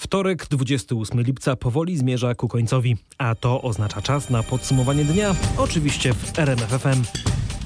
Wtorek, 0.00 0.46
28 0.50 1.20
lipca 1.22 1.56
powoli 1.56 1.96
zmierza 1.96 2.34
ku 2.34 2.48
końcowi, 2.48 2.96
a 3.18 3.34
to 3.34 3.62
oznacza 3.62 4.02
czas 4.02 4.30
na 4.30 4.42
podsumowanie 4.42 5.04
dnia, 5.04 5.34
oczywiście 5.56 6.14
w 6.14 6.38
RMFFM. 6.38 7.02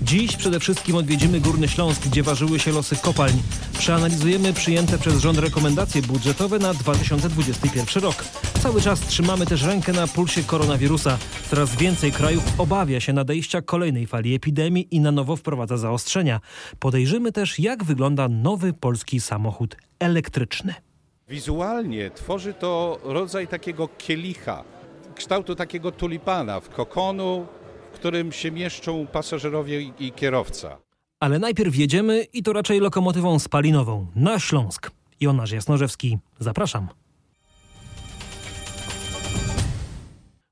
Dziś 0.03 0.37
przede 0.37 0.61
wszystkim 0.61 0.97
odwiedzimy 0.97 1.41
Górny 1.41 1.69
Śląsk, 1.69 2.09
gdzie 2.09 2.23
ważyły 2.23 2.59
się 2.59 2.73
losy 2.73 2.97
kopalń. 2.97 3.43
Przeanalizujemy 3.79 4.53
przyjęte 4.53 4.99
przez 4.99 5.21
rząd 5.21 5.39
rekomendacje 5.39 6.03
budżetowe 6.03 6.59
na 6.59 6.75
2021 6.75 8.03
rok. 8.03 8.25
Cały 8.63 8.81
czas 8.81 9.01
trzymamy 9.01 9.47
też 9.47 9.63
rękę 9.63 9.93
na 9.93 10.07
pulsie 10.07 10.43
koronawirusa. 10.43 11.19
Coraz 11.51 11.77
więcej 11.77 12.13
krajów 12.13 12.61
obawia 12.61 13.01
się 13.01 13.13
nadejścia 13.13 13.63
kolejnej 13.63 14.07
fali 14.07 14.35
epidemii 14.35 14.89
i 14.91 15.01
na 15.01 15.13
nowo 15.13 15.37
wprowadza 15.37 15.77
zaostrzenia. 15.77 16.41
Podejrzymy 16.79 17.33
też, 17.33 17.59
jak 17.59 17.85
wygląda 17.85 18.29
nowy 18.29 18.73
polski 18.73 19.21
samochód 19.21 19.77
elektryczny. 19.99 20.75
Wizualnie 21.29 22.11
tworzy 22.11 22.55
to 22.55 23.01
rodzaj 23.05 23.49
takiego 23.49 23.89
kielicha, 23.99 24.65
kształtu 25.15 25.55
takiego 25.55 25.93
tulipana 25.93 26.61
w 26.61 26.69
kokonu, 26.69 27.47
w 27.93 27.95
którym 27.95 28.33
się 28.33 28.51
mieszczą 28.51 29.07
pasażerowie 29.07 29.83
i 29.83 30.13
kierowca. 30.13 30.79
Ale 31.21 31.39
najpierw 31.39 31.77
jedziemy 31.77 32.27
i 32.33 32.43
to 32.43 32.53
raczej 32.53 32.81
lokomotywą 32.81 33.39
spalinową 33.39 34.07
na 34.15 34.39
Śląsk. 34.39 34.91
Jonasz 35.21 35.53
Jasnorzewski, 35.53 36.19
zapraszam. 36.39 36.89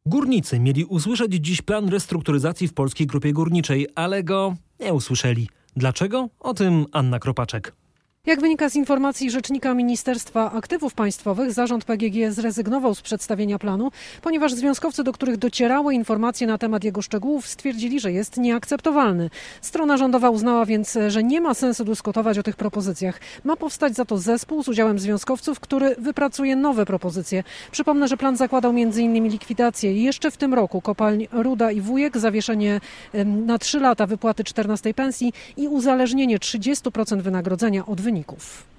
Górnicy 0.06 0.60
mieli 0.60 0.84
usłyszeć 0.84 1.34
dziś 1.34 1.62
plan 1.62 1.88
restrukturyzacji 1.88 2.68
w 2.68 2.74
Polskiej 2.74 3.06
Grupie 3.06 3.32
Górniczej, 3.32 3.88
ale 3.94 4.24
go 4.24 4.54
nie 4.80 4.92
usłyszeli. 4.92 5.48
Dlaczego? 5.76 6.28
O 6.40 6.54
tym 6.54 6.86
Anna 6.92 7.18
Kropaczek. 7.18 7.79
Jak 8.26 8.40
wynika 8.40 8.68
z 8.68 8.76
informacji 8.76 9.30
rzecznika 9.30 9.74
Ministerstwa 9.74 10.52
Aktywów 10.52 10.94
Państwowych, 10.94 11.52
zarząd 11.52 11.84
PGG 11.84 12.32
zrezygnował 12.32 12.94
z 12.94 13.02
przedstawienia 13.02 13.58
planu, 13.58 13.90
ponieważ 14.22 14.54
związkowcy, 14.54 15.04
do 15.04 15.12
których 15.12 15.36
docierały 15.36 15.94
informacje 15.94 16.46
na 16.46 16.58
temat 16.58 16.84
jego 16.84 17.02
szczegółów, 17.02 17.46
stwierdzili, 17.46 18.00
że 18.00 18.12
jest 18.12 18.36
nieakceptowalny. 18.36 19.30
Strona 19.60 19.96
rządowa 19.96 20.30
uznała 20.30 20.66
więc, 20.66 20.98
że 21.08 21.22
nie 21.22 21.40
ma 21.40 21.54
sensu 21.54 21.84
dyskutować 21.84 22.38
o 22.38 22.42
tych 22.42 22.56
propozycjach. 22.56 23.20
Ma 23.44 23.56
powstać 23.56 23.94
za 23.94 24.04
to 24.04 24.18
zespół 24.18 24.62
z 24.62 24.68
udziałem 24.68 24.98
związkowców, 24.98 25.60
który 25.60 25.94
wypracuje 25.98 26.56
nowe 26.56 26.86
propozycje. 26.86 27.44
Przypomnę, 27.70 28.08
że 28.08 28.16
plan 28.16 28.36
zakładał 28.36 28.70
m.in. 28.70 29.28
likwidację 29.28 30.02
jeszcze 30.02 30.30
w 30.30 30.36
tym 30.36 30.54
roku 30.54 30.80
kopalń 30.80 31.26
Ruda 31.32 31.72
i 31.72 31.80
Wujek, 31.80 32.18
zawieszenie 32.18 32.80
na 33.24 33.58
3 33.58 33.80
lata 33.80 34.06
wypłaty 34.06 34.44
14 34.44 34.94
pensji 34.94 35.32
i 35.56 35.68
uzależnienie 35.68 36.38
30% 36.38 37.20
wynagrodzenia 37.20 37.86
od 37.86 38.00
wyników 38.00 38.09
wyników. 38.10 38.70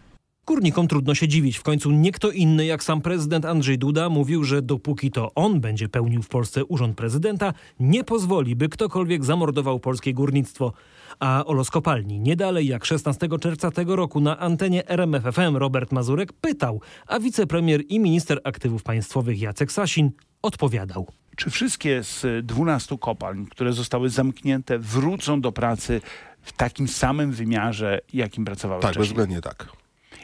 Górnikom 0.46 0.88
trudno 0.88 1.16
się 1.16 1.28
dziwić. 1.28 1.58
W 1.58 1.64
końcu 1.64 1.92
nie 1.92 2.12
kto 2.12 2.32
inny 2.32 2.66
jak 2.66 2.84
sam 2.84 3.02
prezydent 3.02 3.46
Andrzej 3.46 3.78
Duda 3.78 4.10
mówił, 4.10 4.44
że 4.44 4.62
dopóki 4.62 5.12
to 5.12 5.32
on 5.36 5.62
będzie 5.62 5.90
pełnił 5.90 6.22
w 6.22 6.28
Polsce 6.28 6.66
urząd 6.66 6.98
prezydenta, 6.98 7.54
nie 7.80 8.04
pozwoli, 8.04 8.56
by 8.56 8.70
ktokolwiek 8.70 9.26
zamordował 9.26 9.80
polskie 9.80 10.14
górnictwo. 10.14 10.74
A 11.20 11.46
o 11.46 11.54
los 11.54 11.70
kopalni 11.70 12.20
nie 12.20 12.36
dalej 12.36 12.68
jak 12.68 12.86
16 12.86 13.28
czerwca 13.42 13.72
tego 13.72 13.96
roku 13.96 14.20
na 14.22 14.40
antenie 14.40 14.90
RMFFM 14.90 15.56
Robert 15.56 15.92
Mazurek 15.92 16.34
pytał, 16.34 16.82
a 17.08 17.20
wicepremier 17.20 17.82
i 17.90 18.00
minister 18.00 18.42
aktywów 18.44 18.84
państwowych 18.84 19.42
Jacek 19.42 19.72
Sasin 19.72 20.12
odpowiadał. 20.42 21.08
Czy 21.36 21.50
wszystkie 21.50 22.04
z 22.04 22.46
12 22.46 22.98
kopalń, 22.98 23.46
które 23.46 23.74
zostały 23.74 24.10
zamknięte, 24.10 24.80
wrócą 24.80 25.42
do 25.42 25.52
pracy 25.52 26.02
w 26.42 26.54
takim 26.54 26.88
samym 26.88 27.32
wymiarze, 27.32 28.02
jakim 28.14 28.46
pracowały 28.46 28.82
tak, 28.82 28.92
wcześniej. 28.92 29.16
Tak, 29.16 29.28
bezwzględnie 29.28 29.42
tak. 29.42 29.68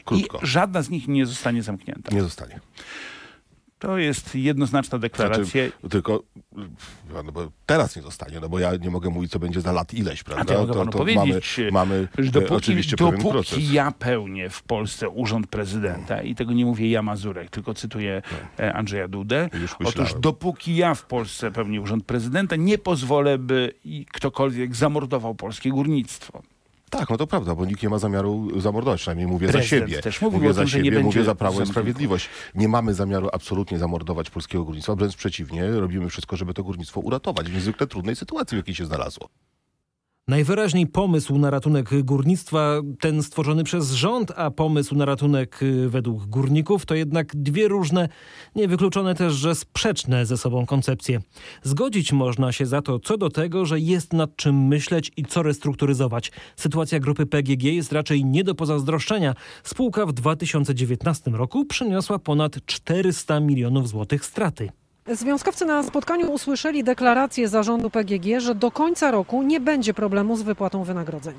Krótko. 0.06 0.40
I 0.44 0.48
żadna 0.48 0.82
z 0.82 0.90
nich 0.90 1.08
nie 1.08 1.26
zostanie 1.26 1.64
zamknięta. 1.64 2.16
Nie 2.16 2.22
zostanie. 2.22 2.60
To 3.80 3.98
jest 3.98 4.36
jednoznaczna 4.36 5.00
deklaracja. 5.00 5.44
Znaczy, 5.44 5.72
tylko 5.90 6.24
no 7.14 7.32
bo 7.32 7.52
teraz 7.66 7.96
nie 7.96 8.02
zostanie, 8.02 8.40
no 8.40 8.50
bo 8.50 8.60
ja 8.60 8.76
nie 8.76 8.90
mogę 8.90 9.10
mówić, 9.10 9.32
co 9.32 9.40
będzie 9.40 9.62
za 9.62 9.72
lat 9.72 9.94
ileś, 9.94 10.24
prawda? 10.24 10.42
A 10.42 10.46
to, 10.46 10.54
ja 10.54 10.60
mogę 10.60 10.74
to, 10.74 10.86
to 10.86 10.98
powiedzieć, 10.98 11.60
mamy, 11.72 11.72
mamy 11.72 12.08
że 12.18 12.32
dopóki, 12.32 12.54
oczywiście 12.54 12.96
dopóki 12.96 13.30
proces. 13.30 13.72
ja 13.72 13.92
pełnię 13.92 14.50
w 14.50 14.64
Polsce 14.64 15.10
urząd 15.10 15.48
prezydenta 15.48 16.22
i 16.22 16.36
tego 16.36 16.54
nie 16.54 16.66
mówię 16.66 16.90
ja 16.90 17.02
Mazurek, 17.02 17.50
tylko 17.50 17.74
cytuję 17.74 18.22
no. 18.32 18.66
E, 18.66 18.74
Andrzeja 18.74 19.08
Dudę. 19.08 19.50
Otóż 19.86 20.14
dopóki 20.20 20.76
ja 20.76 20.94
w 20.94 21.06
Polsce 21.06 21.52
pełnię 21.52 21.82
urząd 21.82 22.06
prezydenta, 22.06 22.56
nie 22.56 22.78
pozwolę, 22.78 23.38
by 23.38 23.74
ktokolwiek 24.14 24.76
zamordował 24.76 25.36
polskie 25.36 25.70
górnictwo. 25.70 26.42
Tak, 26.90 27.10
no 27.10 27.18
to 27.18 27.28
prawda, 27.28 27.56
bo 27.56 27.66
nikt 27.66 27.84
nie 27.84 27.90
ma 27.90 28.00
zamiaru 28.00 28.62
zamordować, 28.62 29.00
przynajmniej 29.00 29.28
mówię 29.28 29.48
Prezydent 29.48 29.70
za 29.70 29.88
siebie. 29.88 30.02
Też 30.02 30.22
mówię 30.22 30.40
tym, 30.40 30.54
za 30.54 30.68
siebie, 30.68 31.00
mówię 31.00 31.24
za 31.24 31.36
Prawo 31.36 31.62
i 31.62 31.66
Sprawiedliwość. 31.66 32.30
Nie 32.56 32.68
mamy 32.68 32.94
zamiaru 32.94 33.30
absolutnie 33.34 33.80
zamordować 33.80 34.30
polskiego 34.30 34.64
górnictwa, 34.64 34.96
wręcz 34.96 35.16
przeciwnie, 35.16 35.72
robimy 35.72 36.10
wszystko, 36.10 36.38
żeby 36.38 36.54
to 36.54 36.64
górnictwo 36.64 37.00
uratować 37.00 37.50
w 37.50 37.54
niezwykle 37.54 37.88
trudnej 37.88 38.16
sytuacji, 38.16 38.56
w 38.56 38.60
jakiej 38.60 38.76
się 38.76 38.86
znalazło. 38.86 39.30
Najwyraźniej 40.30 40.88
pomysł 40.88 41.38
na 41.38 41.50
ratunek 41.50 42.04
górnictwa, 42.04 42.82
ten 43.00 43.24
stworzony 43.24 43.64
przez 43.64 43.92
rząd, 43.92 44.32
a 44.36 44.52
pomysł 44.52 44.96
na 44.96 45.06
ratunek 45.06 45.64
y, 45.64 45.90
według 45.90 46.26
górników 46.26 46.86
to 46.86 46.96
jednak 46.96 47.36
dwie 47.36 47.68
różne, 47.68 48.10
niewykluczone 48.56 49.16
też, 49.16 49.34
że 49.34 49.56
sprzeczne 49.56 50.26
ze 50.26 50.38
sobą 50.38 50.66
koncepcje. 50.66 51.22
Zgodzić 51.64 52.14
można 52.14 52.52
się 52.52 52.66
za 52.66 52.82
to 52.82 53.00
co 53.00 53.18
do 53.18 53.30
tego, 53.30 53.66
że 53.66 53.80
jest 53.80 54.14
nad 54.14 54.36
czym 54.36 54.68
myśleć 54.68 55.12
i 55.18 55.26
co 55.26 55.44
restrukturyzować. 55.44 56.32
Sytuacja 56.56 57.00
grupy 57.00 57.26
PGG 57.26 57.64
jest 57.64 57.92
raczej 57.92 58.26
nie 58.26 58.44
do 58.44 58.56
pozazdroszczenia. 58.56 59.36
Spółka 59.64 60.06
w 60.06 60.14
2019 60.14 61.32
roku 61.32 61.66
przyniosła 61.66 62.20
ponad 62.20 62.66
400 62.66 63.40
milionów 63.40 63.90
złotych 63.90 64.26
straty. 64.26 64.70
Związkowcy 65.12 65.66
na 65.66 65.84
spotkaniu 65.84 66.32
usłyszeli 66.32 66.84
deklarację 66.84 67.48
zarządu 67.48 67.90
PGG, 67.90 68.40
że 68.40 68.56
do 68.56 68.72
końca 68.72 69.12
roku 69.12 69.44
nie 69.44 69.60
będzie 69.60 69.94
problemu 69.94 70.38
z 70.38 70.42
wypłatą 70.42 70.84
wynagrodzeń. 70.84 71.34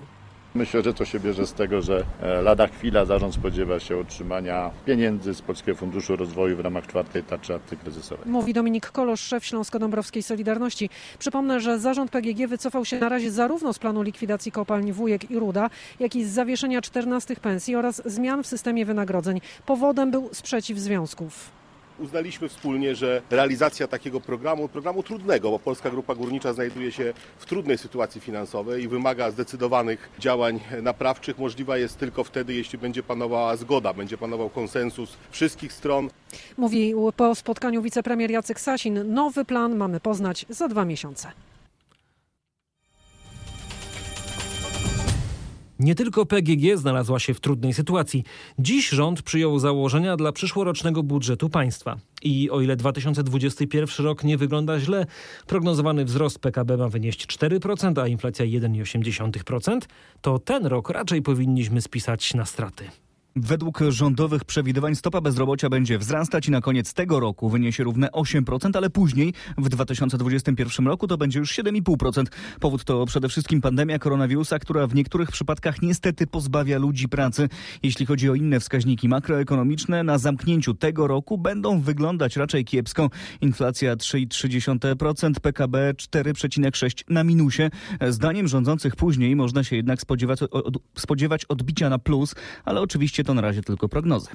Myślę, 0.54 0.82
że 0.82 0.94
to 0.94 1.04
się 1.04 1.20
bierze 1.20 1.46
z 1.46 1.52
tego, 1.52 1.82
że 1.82 2.04
e, 2.22 2.42
lada 2.42 2.66
chwila 2.66 3.04
zarząd 3.04 3.34
spodziewa 3.34 3.80
się 3.80 3.98
otrzymania 3.98 4.70
pieniędzy 4.86 5.34
z 5.34 5.42
Polskiego 5.42 5.78
Funduszu 5.78 6.16
Rozwoju 6.16 6.56
w 6.56 6.60
ramach 6.60 6.86
czwartej 6.86 7.22
tarczy 7.22 7.54
antykryzysowej. 7.54 8.26
Mówi 8.26 8.52
Dominik 8.52 8.90
Kolosz, 8.90 9.20
szef 9.20 9.44
Śląsko-Dąbrowskiej 9.44 10.22
Solidarności. 10.22 10.90
Przypomnę, 11.18 11.60
że 11.60 11.78
zarząd 11.78 12.10
PGG 12.10 12.46
wycofał 12.46 12.84
się 12.84 12.98
na 12.98 13.08
razie 13.08 13.30
zarówno 13.30 13.72
z 13.72 13.78
planu 13.78 14.02
likwidacji 14.02 14.52
kopalni 14.52 14.92
Wujek 14.92 15.30
i 15.30 15.38
Ruda, 15.38 15.70
jak 16.00 16.16
i 16.16 16.24
z 16.24 16.30
zawieszenia 16.30 16.82
14 16.82 17.36
pensji 17.36 17.76
oraz 17.76 18.02
zmian 18.04 18.42
w 18.42 18.46
systemie 18.46 18.86
wynagrodzeń. 18.86 19.40
Powodem 19.66 20.10
był 20.10 20.28
sprzeciw 20.32 20.78
związków 20.78 21.57
uznaliśmy 21.98 22.48
wspólnie, 22.48 22.94
że 22.94 23.22
realizacja 23.30 23.88
takiego 23.88 24.20
programu, 24.20 24.68
programu 24.68 25.02
trudnego, 25.02 25.50
bo 25.50 25.58
Polska 25.58 25.90
Grupa 25.90 26.14
Górnicza 26.14 26.52
znajduje 26.52 26.92
się 26.92 27.14
w 27.38 27.46
trudnej 27.46 27.78
sytuacji 27.78 28.20
finansowej 28.20 28.82
i 28.82 28.88
wymaga 28.88 29.30
zdecydowanych 29.30 30.10
działań 30.18 30.60
naprawczych, 30.82 31.38
możliwa 31.38 31.78
jest 31.78 31.98
tylko 31.98 32.24
wtedy, 32.24 32.54
jeśli 32.54 32.78
będzie 32.78 33.02
panowała 33.02 33.56
zgoda, 33.56 33.94
będzie 33.94 34.18
panował 34.18 34.50
konsensus 34.50 35.16
wszystkich 35.30 35.72
stron. 35.72 36.10
Mówi 36.56 36.94
po 37.16 37.34
spotkaniu 37.34 37.82
wicepremier 37.82 38.30
Jacek 38.30 38.60
Sasin. 38.60 39.14
Nowy 39.14 39.44
plan 39.44 39.76
mamy 39.76 40.00
poznać 40.00 40.46
za 40.48 40.68
dwa 40.68 40.84
miesiące. 40.84 41.32
Nie 45.78 45.94
tylko 45.94 46.26
PGG 46.26 46.76
znalazła 46.76 47.18
się 47.18 47.34
w 47.34 47.40
trudnej 47.40 47.74
sytuacji. 47.74 48.24
Dziś 48.58 48.88
rząd 48.88 49.22
przyjął 49.22 49.58
założenia 49.58 50.16
dla 50.16 50.32
przyszłorocznego 50.32 51.02
budżetu 51.02 51.48
państwa. 51.48 51.96
I 52.22 52.50
o 52.50 52.60
ile 52.60 52.76
2021 52.76 54.06
rok 54.06 54.24
nie 54.24 54.36
wygląda 54.36 54.80
źle, 54.80 55.06
prognozowany 55.46 56.04
wzrost 56.04 56.38
PKB 56.38 56.76
ma 56.76 56.88
wynieść 56.88 57.26
4%, 57.26 58.00
a 58.02 58.08
inflacja 58.08 58.44
1,8%, 58.44 59.80
to 60.20 60.38
ten 60.38 60.66
rok 60.66 60.90
raczej 60.90 61.22
powinniśmy 61.22 61.80
spisać 61.80 62.34
na 62.34 62.44
straty. 62.44 62.84
Według 63.36 63.80
rządowych 63.88 64.44
przewidywań 64.44 64.94
stopa 64.94 65.20
bezrobocia 65.20 65.68
będzie 65.68 65.98
wzrastać 65.98 66.48
i 66.48 66.50
na 66.50 66.60
koniec 66.60 66.94
tego 66.94 67.20
roku 67.20 67.48
wyniesie 67.48 67.84
równe 67.84 68.08
8%, 68.08 68.76
ale 68.76 68.90
później 68.90 69.34
w 69.58 69.68
2021 69.68 70.86
roku 70.86 71.06
to 71.06 71.18
będzie 71.18 71.38
już 71.38 71.52
7,5%. 71.52 72.24
Powód 72.60 72.84
to 72.84 73.06
przede 73.06 73.28
wszystkim 73.28 73.60
pandemia 73.60 73.98
koronawirusa, 73.98 74.58
która 74.58 74.86
w 74.86 74.94
niektórych 74.94 75.30
przypadkach 75.30 75.82
niestety 75.82 76.26
pozbawia 76.26 76.78
ludzi 76.78 77.08
pracy. 77.08 77.48
Jeśli 77.82 78.06
chodzi 78.06 78.30
o 78.30 78.34
inne 78.34 78.60
wskaźniki 78.60 79.08
makroekonomiczne, 79.08 80.02
na 80.02 80.18
zamknięciu 80.18 80.74
tego 80.74 81.06
roku 81.06 81.38
będą 81.38 81.80
wyglądać 81.80 82.36
raczej 82.36 82.64
kiepsko. 82.64 83.10
Inflacja 83.40 83.96
3,3%, 83.96 85.40
PKB 85.40 85.94
4,6% 85.94 87.02
na 87.08 87.24
minusie. 87.24 87.70
Zdaniem 88.08 88.48
rządzących 88.48 88.96
później 88.96 89.36
można 89.36 89.64
się 89.64 89.76
jednak 89.76 90.00
spodziewać, 90.00 90.40
spodziewać 90.98 91.44
odbicia 91.44 91.90
na 91.90 91.98
plus, 91.98 92.34
ale 92.64 92.80
oczywiście 92.80 93.24
to 93.28 93.34
na 93.34 93.42
razie 93.42 93.62
tylko 93.62 93.88
prognozy. 93.88 94.30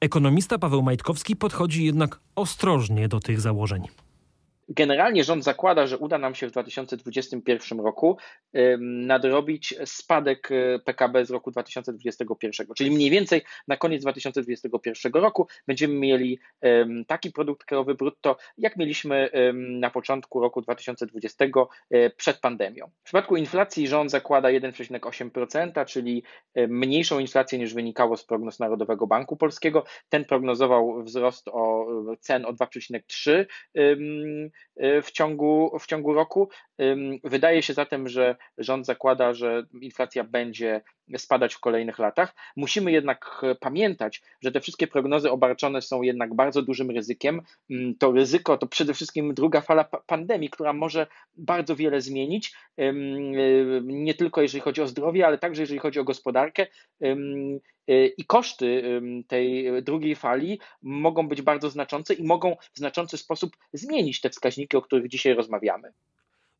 Ekonomista 0.00 0.58
Paweł 0.58 0.82
Majtkowski 0.82 1.36
podchodzi 1.36 1.84
jednak 1.84 2.20
ostrożnie 2.36 3.08
do 3.08 3.20
tych 3.20 3.40
założeń 3.40 3.88
generalnie 4.70 5.24
rząd 5.24 5.44
zakłada, 5.44 5.86
że 5.86 5.98
uda 5.98 6.18
nam 6.18 6.34
się 6.34 6.48
w 6.48 6.50
2021 6.50 7.80
roku 7.80 8.18
nadrobić 8.80 9.74
spadek 9.84 10.48
PKB 10.84 11.24
z 11.24 11.30
roku 11.30 11.50
2021, 11.50 12.66
czyli 12.76 12.90
mniej 12.90 13.10
więcej 13.10 13.42
na 13.68 13.76
koniec 13.76 14.02
2021 14.02 15.12
roku 15.12 15.46
będziemy 15.66 15.94
mieli 15.94 16.38
taki 17.06 17.30
produkt 17.32 17.64
krajowy 17.64 17.94
brutto, 17.94 18.36
jak 18.58 18.76
mieliśmy 18.76 19.30
na 19.54 19.90
początku 19.90 20.40
roku 20.40 20.60
2020 20.60 21.44
przed 22.16 22.38
pandemią. 22.38 22.90
W 23.00 23.04
przypadku 23.04 23.36
inflacji 23.36 23.88
rząd 23.88 24.10
zakłada 24.10 24.48
1,8%, 24.48 25.84
czyli 25.84 26.22
mniejszą 26.68 27.18
inflację 27.18 27.58
niż 27.58 27.74
wynikało 27.74 28.16
z 28.16 28.24
prognoz 28.24 28.58
Narodowego 28.58 29.06
Banku 29.06 29.36
Polskiego. 29.36 29.84
Ten 30.08 30.24
prognozował 30.24 31.02
wzrost 31.02 31.48
o 31.48 31.86
cen 32.20 32.44
o 32.46 32.52
2,3 32.52 33.44
w 35.02 35.10
ciągu, 35.12 35.78
w 35.80 35.86
ciągu 35.86 36.14
roku. 36.14 36.48
Wydaje 37.24 37.62
się 37.62 37.74
zatem, 37.74 38.08
że 38.08 38.36
rząd 38.58 38.86
zakłada, 38.86 39.34
że 39.34 39.66
inflacja 39.80 40.24
będzie 40.24 40.80
spadać 41.16 41.54
w 41.54 41.60
kolejnych 41.60 41.98
latach. 41.98 42.34
Musimy 42.56 42.92
jednak 42.92 43.42
pamiętać, 43.60 44.22
że 44.42 44.52
te 44.52 44.60
wszystkie 44.60 44.86
prognozy 44.86 45.30
obarczone 45.30 45.82
są 45.82 46.02
jednak 46.02 46.34
bardzo 46.34 46.62
dużym 46.62 46.90
ryzykiem. 46.90 47.42
To 47.98 48.12
ryzyko 48.12 48.58
to 48.58 48.66
przede 48.66 48.94
wszystkim 48.94 49.34
druga 49.34 49.60
fala 49.60 49.84
pandemii, 49.84 50.50
która 50.50 50.72
może 50.72 51.06
bardzo 51.36 51.76
wiele 51.76 52.00
zmienić, 52.00 52.54
nie 53.82 54.14
tylko 54.14 54.42
jeżeli 54.42 54.60
chodzi 54.60 54.82
o 54.82 54.86
zdrowie, 54.86 55.26
ale 55.26 55.38
także 55.38 55.62
jeżeli 55.62 55.80
chodzi 55.80 56.00
o 56.00 56.04
gospodarkę. 56.04 56.66
I 58.16 58.24
koszty 58.24 59.00
tej 59.28 59.66
drugiej 59.82 60.16
fali 60.16 60.58
mogą 60.82 61.28
być 61.28 61.42
bardzo 61.42 61.70
znaczące 61.70 62.14
i 62.14 62.24
mogą 62.24 62.56
w 62.72 62.78
znaczący 62.78 63.16
sposób 63.16 63.56
zmienić 63.72 64.20
te 64.20 64.30
wskaźniki, 64.30 64.76
o 64.76 64.82
których 64.82 65.08
dzisiaj 65.08 65.34
rozmawiamy. 65.34 65.92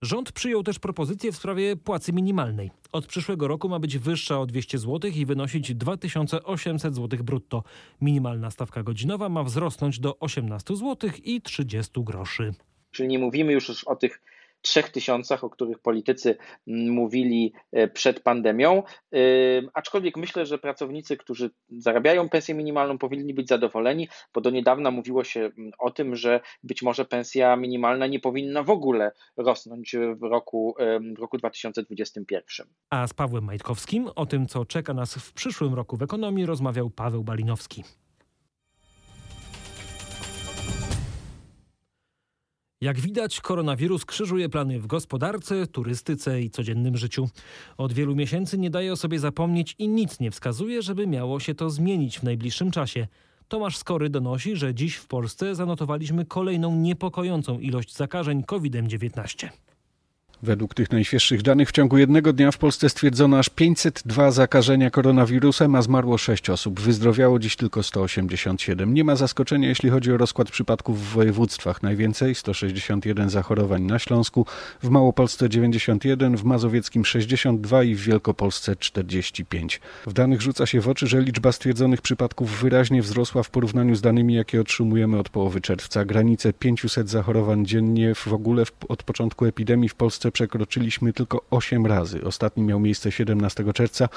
Rząd 0.03 0.33
przyjął 0.33 0.63
też 0.63 0.79
propozycję 0.79 1.33
w 1.33 1.37
sprawie 1.37 1.77
płacy 1.77 2.13
minimalnej. 2.13 2.71
Od 2.93 3.07
przyszłego 3.07 3.49
roku 3.49 3.69
ma 3.69 3.79
być 3.79 3.99
wyższa 3.99 4.41
o 4.41 4.47
200 4.47 4.79
zł 4.79 5.11
i 5.15 5.27
wynosić 5.27 5.75
2800 5.75 6.95
zł 6.95 7.25
brutto. 7.25 7.63
Minimalna 8.01 8.51
stawka 8.51 8.83
godzinowa 8.83 9.29
ma 9.29 9.45
wzrosnąć 9.45 10.01
do 10.01 10.19
18 10.19 10.77
zł 10.77 11.11
i 11.25 11.43
30 11.43 11.93
groszy. 11.97 12.55
Czyli 12.91 13.09
nie 13.09 13.19
mówimy 13.19 13.53
już 13.53 13.85
o 13.85 13.97
tych 13.97 14.23
trzech 14.63 14.89
tysiącach, 14.89 15.45
o 15.45 15.51
których 15.51 15.79
politycy 15.79 16.37
mm, 16.69 16.91
mówili 16.91 17.53
e, 17.73 17.89
przed 17.89 18.21
pandemią. 18.21 18.83
Aczkolwiek 19.75 20.17
myślę, 20.17 20.47
że 20.47 20.59
pracownicy, 20.59 21.17
którzy 21.17 21.51
zarabiają 21.69 22.29
pensję 22.29 22.55
minimalną, 22.55 22.99
powinni 22.99 23.35
być 23.35 23.49
zadowoleni, 23.49 24.09
bo 24.35 24.41
do 24.41 24.51
niedawna 24.51 24.91
mówiło 24.91 25.25
się 25.25 25.41
mm, 25.41 25.71
o 25.79 25.91
tym, 25.91 26.17
że 26.17 26.41
być 26.63 26.83
może 26.83 27.05
pensja 27.05 27.57
minimalna 27.57 28.07
nie 28.07 28.21
powinna 28.21 28.63
w 28.63 28.71
ogóle 28.71 29.13
rosnąć 29.37 29.97
w 30.17 30.23
roku, 30.23 30.75
w 31.17 31.21
roku 31.21 31.39
2021. 31.39 32.67
A 32.91 33.07
z 33.07 33.15
Pawłem 33.15 33.45
Majtkowskim 33.45 34.09
o 34.17 34.27
tym, 34.27 34.47
co 34.47 34.65
czeka 34.65 34.95
nas 34.95 35.15
w 35.15 35.33
przyszłym 35.33 35.75
roku 35.75 35.97
w 35.97 36.03
ekonomii, 36.03 36.47
rozmawiał 36.47 36.91
Paweł 36.91 37.25
Balinowski. 37.25 37.85
Jak 42.83 43.01
widać, 43.01 43.41
koronawirus 43.41 44.05
krzyżuje 44.05 44.49
plany 44.49 44.81
w 44.81 44.87
gospodarce, 44.87 45.67
turystyce 45.67 46.43
i 46.43 46.51
codziennym 46.51 46.97
życiu. 46.97 47.29
Od 47.77 47.93
wielu 47.93 48.17
miesięcy 48.17 48.59
nie 48.59 48.71
daje 48.71 48.93
o 48.93 48.97
sobie 48.97 49.19
zapomnieć 49.19 49.75
i 49.79 49.89
nic 49.89 50.21
nie 50.21 50.31
wskazuje, 50.31 50.83
żeby 50.83 51.07
miało 51.07 51.41
się 51.41 51.55
to 51.55 51.71
zmienić 51.71 52.19
w 52.19 52.23
najbliższym 52.23 52.71
czasie. 52.71 53.07
Tomasz 53.49 53.77
Skory 53.77 54.11
donosi, 54.11 54.57
że 54.57 54.75
dziś 54.75 54.97
w 54.97 55.07
Polsce 55.07 55.55
zanotowaliśmy 55.55 56.25
kolejną 56.25 56.77
niepokojącą 56.77 57.59
ilość 57.59 57.97
zakażeń 57.97 58.43
COVID-19. 58.45 59.49
Według 60.43 60.75
tych 60.75 60.91
najświeższych 60.91 61.43
danych 61.43 61.69
w 61.69 61.73
ciągu 61.73 61.99
jednego 61.99 62.33
dnia 62.33 62.51
w 62.51 62.59
Polsce 62.59 62.89
stwierdzono 62.89 63.39
aż 63.39 63.49
502 63.49 64.31
zakażenia 64.31 64.91
koronawirusem, 64.91 65.75
a 65.75 65.83
zmarło 65.83 66.19
6 66.19 66.51
osób. 66.51 66.81
Wyzdrowiało 66.81 67.39
dziś 67.39 67.57
tylko 67.57 67.83
187. 67.83 68.95
Nie 68.95 69.05
ma 69.05 69.17
zaskoczenia, 69.17 69.69
jeśli 69.69 69.91
chodzi 69.91 70.13
o 70.13 70.17
rozkład 70.17 70.51
przypadków 70.51 71.01
w 71.01 71.13
województwach. 71.13 71.83
Najwięcej 71.83 72.35
161 72.35 73.31
zachorowań 73.31 73.83
na 73.83 73.99
Śląsku, 73.99 74.47
w 74.83 74.89
Małopolsce 74.89 75.49
91, 75.49 76.37
w 76.37 76.45
Mazowieckim 76.45 77.05
62 77.05 77.83
i 77.83 77.95
w 77.95 78.01
Wielkopolsce 78.01 78.77
45. 78.77 79.81
W 80.07 80.13
danych 80.13 80.41
rzuca 80.41 80.67
się 80.67 80.81
w 80.81 80.89
oczy, 80.89 81.07
że 81.07 81.21
liczba 81.21 81.53
stwierdzonych 81.53 82.03
przypadków 82.03 82.61
wyraźnie 82.61 83.03
wzrosła 83.03 83.43
w 83.43 83.51
porównaniu 83.51 83.95
z 83.95 84.01
danymi, 84.01 84.35
jakie 84.35 84.61
otrzymujemy 84.61 85.19
od 85.19 85.29
połowy 85.29 85.61
czerwca. 85.61 86.05
Granice 86.05 86.53
500 86.53 87.09
zachorowań 87.11 87.67
dziennie 87.67 88.15
w 88.15 88.33
ogóle 88.33 88.65
od 88.89 89.03
początku 89.03 89.47
epidemii 89.47 89.89
w 89.89 89.95
Polsce 89.95 90.30
przekroczyliśmy 90.31 91.13
tylko 91.13 91.45
8 91.51 91.87
razy. 91.87 92.25
Ostatni 92.25 92.63
miał 92.63 92.81
miejsce 92.81 93.13
17 93.13 93.73
czerwca, 93.73 94.09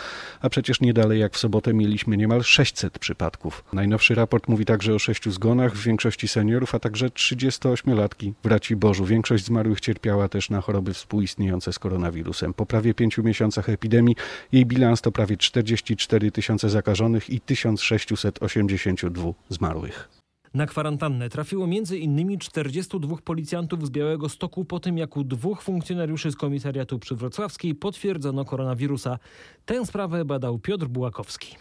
a 0.42 0.50
przecież 0.50 0.82
nie 0.82 0.94
dalej 0.94 1.20
jak 1.20 1.34
w 1.34 1.38
sobotę 1.38 1.74
mieliśmy 1.74 2.18
niemal 2.18 2.44
600 2.44 3.00
przypadków. 3.00 3.64
Najnowszy 3.74 4.16
raport 4.16 4.48
mówi 4.48 4.66
także 4.66 4.94
o 4.96 5.00
6 5.00 5.30
zgonach, 5.30 5.74
w 5.76 5.84
większości 5.84 6.28
seniorów, 6.28 6.76
a 6.76 6.80
także 6.80 7.08
38-latki 7.08 8.34
w 8.44 8.76
Bożu. 8.76 9.06
Większość 9.06 9.46
zmarłych 9.46 9.80
cierpiała 9.80 10.30
też 10.30 10.50
na 10.50 10.62
choroby 10.62 10.94
współistniejące 10.94 11.74
z 11.74 11.80
koronawirusem. 11.80 12.54
Po 12.54 12.66
prawie 12.66 12.94
5 12.94 13.18
miesiącach 13.18 13.70
epidemii 13.70 14.16
jej 14.52 14.66
bilans 14.66 15.02
to 15.02 15.12
prawie 15.12 15.38
44 15.38 16.32
tysiące 16.32 16.70
zakażonych 16.70 17.30
i 17.30 17.42
1682 17.42 19.34
zmarłych. 19.50 20.23
Na 20.54 20.66
kwarantannę 20.66 21.30
trafiło 21.30 21.66
m.in. 21.66 22.40
42 22.40 23.18
policjantów 23.24 23.88
z 23.88 23.90
Białego 23.90 24.30
Stoku 24.30 24.66
po 24.66 24.80
tym, 24.80 24.98
jak 24.98 25.18
u 25.18 25.24
dwóch 25.24 25.62
funkcjonariuszy 25.62 26.32
z 26.32 26.36
komisariatu 26.36 27.00
przy 27.00 27.16
Wrocławskiej 27.16 27.76
potwierdzono 27.76 28.46
koronawirusa. 28.46 29.20
Tę 29.66 29.86
sprawę 29.86 30.26
badał 30.26 30.60
Piotr 30.60 30.88
Bułakowski. 30.88 31.56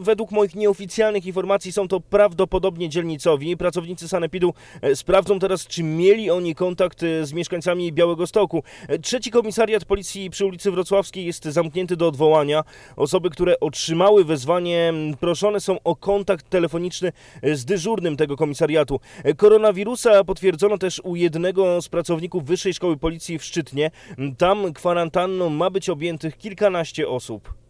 Według 0.00 0.30
moich 0.30 0.54
nieoficjalnych 0.54 1.26
informacji 1.26 1.72
są 1.72 1.88
to 1.88 2.00
prawdopodobnie 2.00 2.88
dzielnicowi. 2.88 3.56
Pracownicy 3.56 4.08
Sanepidu 4.08 4.54
e, 4.82 4.96
sprawdzą 4.96 5.38
teraz, 5.38 5.66
czy 5.66 5.82
mieli 5.82 6.30
oni 6.30 6.54
kontakt 6.54 7.02
e, 7.02 7.26
z 7.26 7.32
mieszkańcami 7.32 7.92
Białego 7.92 8.26
Stoku. 8.26 8.62
E, 8.88 8.98
trzeci 8.98 9.30
komisariat 9.30 9.84
policji 9.84 10.30
przy 10.30 10.46
ulicy 10.46 10.70
Wrocławskiej 10.70 11.26
jest 11.26 11.44
zamknięty 11.44 11.96
do 11.96 12.08
odwołania. 12.08 12.64
Osoby, 12.96 13.30
które 13.30 13.60
otrzymały 13.60 14.24
wezwanie, 14.24 14.92
proszone 15.20 15.60
są 15.60 15.82
o 15.84 15.96
kontakt 15.96 16.50
telefoniczny 16.50 17.12
z 17.42 17.64
dyżurnym 17.64 18.16
tego 18.16 18.36
komisariatu. 18.36 19.00
Koronawirusa 19.36 20.24
potwierdzono 20.24 20.78
też 20.78 21.00
u 21.04 21.16
jednego 21.16 21.82
z 21.82 21.88
pracowników 21.88 22.44
Wyższej 22.44 22.74
Szkoły 22.74 22.96
Policji 22.96 23.38
w 23.38 23.44
Szczytnie. 23.44 23.90
Tam 24.38 24.72
kwarantanną 24.72 25.50
ma 25.50 25.70
być 25.70 25.88
objętych 25.88 26.36
kilkanaście 26.36 27.08
osób. 27.08 27.67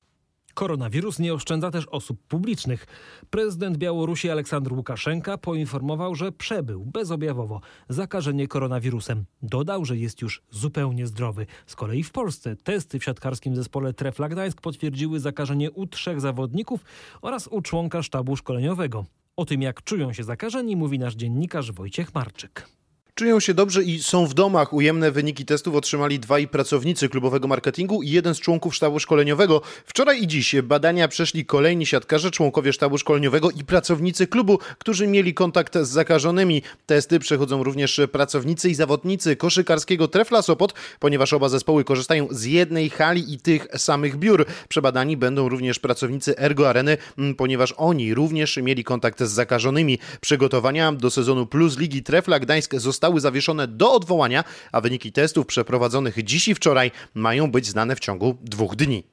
Koronawirus 0.59 1.19
nie 1.19 1.35
oszczędza 1.35 1.71
też 1.71 1.87
osób 1.87 2.23
publicznych. 2.29 2.87
Prezydent 3.31 3.77
Białorusi 3.77 4.31
Aleksander 4.31 4.73
Łukaszenka 4.73 5.39
poinformował, 5.39 6.15
że 6.15 6.33
przebył 6.33 6.85
bezobjawowo 6.85 7.61
zakażenie 7.89 8.49
koronawirusem. 8.49 9.25
Dodał, 9.43 9.85
że 9.85 9.97
jest 9.97 10.23
już 10.23 10.43
zupełnie 10.51 11.07
zdrowy. 11.07 11.47
Z 11.67 11.77
kolei 11.77 12.03
w 12.03 12.11
Polsce 12.11 12.57
testy 12.57 12.99
w 12.99 13.05
siatkarskim 13.05 13.57
zespole 13.57 13.93
Trefla 13.93 14.29
Gdańsk 14.29 14.61
potwierdziły 14.61 15.21
zakażenie 15.21 15.71
u 15.71 15.87
trzech 15.87 16.21
zawodników 16.21 16.85
oraz 17.23 17.47
u 17.47 17.63
członka 17.63 18.03
sztabu 18.03 18.37
szkoleniowego. 18.37 19.05
O 19.37 19.45
tym, 19.45 19.63
jak 19.63 19.83
czują 19.83 20.13
się 20.13 20.25
zakażeni, 20.25 20.77
mówi 20.77 20.99
nasz 20.99 21.15
dziennikarz 21.15 21.73
Wojciech 21.73 22.15
Marczyk. 22.15 22.78
Czują 23.19 23.41
się 23.41 23.55
dobrze 23.55 23.83
i 23.83 24.03
są 24.03 24.27
w 24.27 24.35
domach. 24.35 24.73
Ujemne 24.73 25.11
wyniki 25.11 25.45
testów 25.45 25.75
otrzymali 25.75 26.19
dwaj 26.19 26.49
pracownicy 26.49 27.09
klubowego 27.09 27.49
marketingu 27.49 28.03
i 28.03 28.11
jeden 28.11 28.35
z 28.35 28.41
członków 28.41 28.75
sztabu 28.75 28.99
szkoleniowego. 28.99 29.63
Wczoraj 29.87 30.23
i 30.23 30.27
dziś 30.27 30.55
badania 30.63 31.09
przeszli 31.09 31.47
kolejni 31.47 31.87
siatkarze, 31.87 32.31
członkowie 32.31 32.73
sztabu 32.73 32.99
szkoleniowego 32.99 33.51
i 33.51 33.65
pracownicy 33.65 34.27
klubu, 34.27 34.59
którzy 34.79 35.07
mieli 35.07 35.35
kontakt 35.35 35.79
z 35.79 35.89
zakażonymi. 35.89 36.63
Testy 36.87 37.19
przechodzą 37.19 37.63
również 37.65 38.01
pracownicy 38.13 38.71
i 38.71 38.75
zawodnicy 38.75 39.37
koszykarskiego 39.37 40.09
Trefla 40.09 40.43
Sopot, 40.43 40.75
ponieważ 41.01 41.33
oba 41.33 41.49
zespoły 41.49 41.85
korzystają 41.85 42.29
z 42.31 42.45
jednej 42.45 42.91
hali 42.91 43.35
i 43.35 43.39
tych 43.39 43.67
samych 43.77 44.17
biur. 44.17 44.47
Przebadani 44.69 45.17
będą 45.17 45.49
również 45.49 45.79
pracownicy 45.79 46.39
Ergo 46.39 46.69
Areny, 46.69 46.97
ponieważ 47.37 47.75
oni 47.77 48.15
również 48.15 48.57
mieli 48.57 48.85
kontakt 48.85 49.23
z 49.23 49.31
zakażonymi. 49.31 49.99
Przygotowania 50.21 50.93
do 50.93 51.11
sezonu 51.11 51.47
Plus 51.47 51.79
Ligi 51.79 52.03
Trefla 52.03 52.41
Gdańsk 52.41 52.75
zostały 52.75 53.08
zostały 53.09 53.21
zawieszone 53.21 53.69
do 53.69 53.93
odwołania, 53.93 54.45
a 54.73 54.81
wyniki 54.81 55.13
testów 55.13 55.47
przeprowadzonych 55.47 56.25
dziś 56.25 56.49
i 56.49 56.55
wczoraj 56.55 56.91
mają 57.15 57.51
być 57.51 57.67
znane 57.67 57.97
w 57.97 58.01
ciągu 58.01 58.37
dwóch 58.43 58.77
dni. 58.77 59.05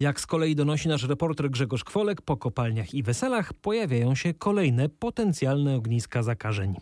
Jak 0.00 0.20
z 0.20 0.26
kolei 0.26 0.54
donosi 0.54 0.88
nasz 0.88 1.02
reporter 1.08 1.50
Grzegorz 1.50 1.84
Kwolek, 1.84 2.22
po 2.22 2.36
kopalniach 2.36 2.94
i 2.94 3.02
weselach 3.02 3.52
pojawiają 3.52 4.14
się 4.14 4.34
kolejne 4.34 4.88
potencjalne 4.88 5.76
ogniska 5.76 6.22
zakażeń. 6.22 6.76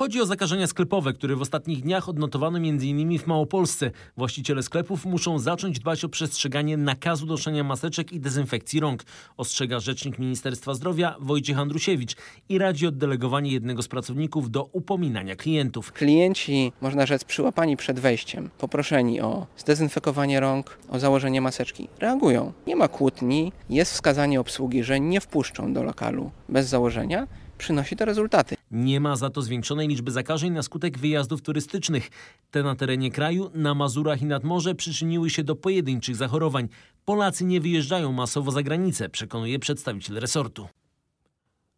Chodzi 0.00 0.20
o 0.20 0.26
zakażenia 0.26 0.66
sklepowe, 0.66 1.12
które 1.12 1.36
w 1.36 1.42
ostatnich 1.42 1.82
dniach 1.82 2.08
odnotowano 2.08 2.58
m.in. 2.58 3.18
w 3.18 3.26
Małopolsce. 3.26 3.90
Właściciele 4.16 4.62
sklepów 4.62 5.04
muszą 5.04 5.38
zacząć 5.38 5.78
dbać 5.78 6.04
o 6.04 6.08
przestrzeganie 6.08 6.76
nakazu 6.76 7.26
noszenia 7.26 7.64
maseczek 7.64 8.12
i 8.12 8.20
dezynfekcji 8.20 8.80
rąk, 8.80 9.02
ostrzega 9.36 9.80
rzecznik 9.80 10.18
Ministerstwa 10.18 10.74
Zdrowia 10.74 11.16
Wojciech 11.20 11.58
Andrusiewicz 11.58 12.16
i 12.48 12.58
radzi 12.58 12.86
oddelegowanie 12.86 13.52
jednego 13.52 13.82
z 13.82 13.88
pracowników 13.88 14.50
do 14.50 14.64
upominania 14.64 15.36
klientów. 15.36 15.92
Klienci, 15.92 16.72
można 16.80 17.06
rzec, 17.06 17.24
przyłapani 17.24 17.76
przed 17.76 18.00
wejściem, 18.00 18.50
poproszeni 18.58 19.20
o 19.20 19.46
zdezynfekowanie 19.56 20.40
rąk, 20.40 20.78
o 20.88 20.98
założenie 20.98 21.40
maseczki, 21.40 21.88
reagują. 21.98 22.52
Nie 22.66 22.76
ma 22.76 22.88
kłótni, 22.88 23.52
jest 23.70 23.92
wskazanie 23.92 24.40
obsługi, 24.40 24.84
że 24.84 25.00
nie 25.00 25.20
wpuszczą 25.20 25.72
do 25.72 25.82
lokalu 25.82 26.30
bez 26.48 26.68
założenia 26.68 27.26
przynosi 27.60 27.96
to 27.96 28.04
rezultaty. 28.04 28.56
Nie 28.70 29.00
ma 29.00 29.16
za 29.16 29.30
to 29.30 29.42
zwiększonej 29.42 29.88
liczby 29.88 30.10
zakażeń 30.10 30.52
na 30.52 30.62
skutek 30.62 30.98
wyjazdów 30.98 31.42
turystycznych. 31.42 32.10
Te 32.50 32.62
na 32.62 32.74
terenie 32.74 33.10
kraju, 33.10 33.50
na 33.54 33.74
Mazurach 33.74 34.22
i 34.22 34.26
nad 34.26 34.44
morze 34.44 34.74
przyczyniły 34.74 35.30
się 35.30 35.44
do 35.44 35.56
pojedynczych 35.56 36.16
zachorowań. 36.16 36.68
Polacy 37.04 37.44
nie 37.44 37.60
wyjeżdżają 37.60 38.12
masowo 38.12 38.50
za 38.50 38.62
granicę, 38.62 39.08
przekonuje 39.08 39.58
przedstawiciel 39.58 40.16
resortu. 40.20 40.68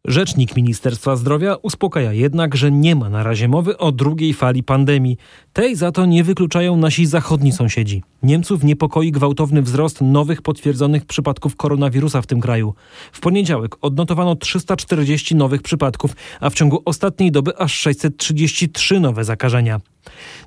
Rzecznik 0.07 0.55
Ministerstwa 0.55 1.15
Zdrowia 1.15 1.55
uspokaja 1.61 2.13
jednak, 2.13 2.55
że 2.55 2.71
nie 2.71 2.95
ma 2.95 3.09
na 3.09 3.23
razie 3.23 3.47
mowy 3.47 3.77
o 3.77 3.91
drugiej 3.91 4.33
fali 4.33 4.63
pandemii. 4.63 5.17
Tej 5.53 5.75
za 5.75 5.91
to 5.91 6.05
nie 6.05 6.23
wykluczają 6.23 6.77
nasi 6.77 7.05
zachodni 7.05 7.51
sąsiedzi. 7.51 8.03
Niemców 8.23 8.63
niepokoi 8.63 9.11
gwałtowny 9.11 9.61
wzrost 9.61 10.01
nowych 10.01 10.41
potwierdzonych 10.41 11.05
przypadków 11.05 11.55
koronawirusa 11.55 12.21
w 12.21 12.27
tym 12.27 12.41
kraju. 12.41 12.73
W 13.11 13.19
poniedziałek 13.19 13.75
odnotowano 13.81 14.35
340 14.35 15.35
nowych 15.35 15.61
przypadków, 15.61 16.15
a 16.39 16.49
w 16.49 16.53
ciągu 16.53 16.81
ostatniej 16.85 17.31
doby 17.31 17.57
aż 17.57 17.73
633 17.73 18.99
nowe 18.99 19.23
zakażenia. 19.23 19.79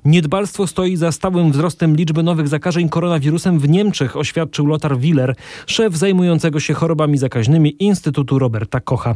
Niedbalstwo 0.05 0.67
stoi 0.67 0.95
za 0.95 1.11
stałym 1.11 1.51
wzrostem 1.51 1.95
liczby 1.95 2.23
nowych 2.23 2.47
zakażeń 2.47 2.89
koronawirusem 2.89 3.59
w 3.59 3.69
Niemczech, 3.69 4.17
oświadczył 4.17 4.65
Lothar 4.65 4.97
Willer, 4.97 5.35
szef 5.67 5.97
zajmującego 5.97 6.59
się 6.59 6.73
chorobami 6.73 7.17
zakaźnymi 7.17 7.83
Instytutu 7.83 8.39
Roberta 8.39 8.79
Kocha. 8.79 9.15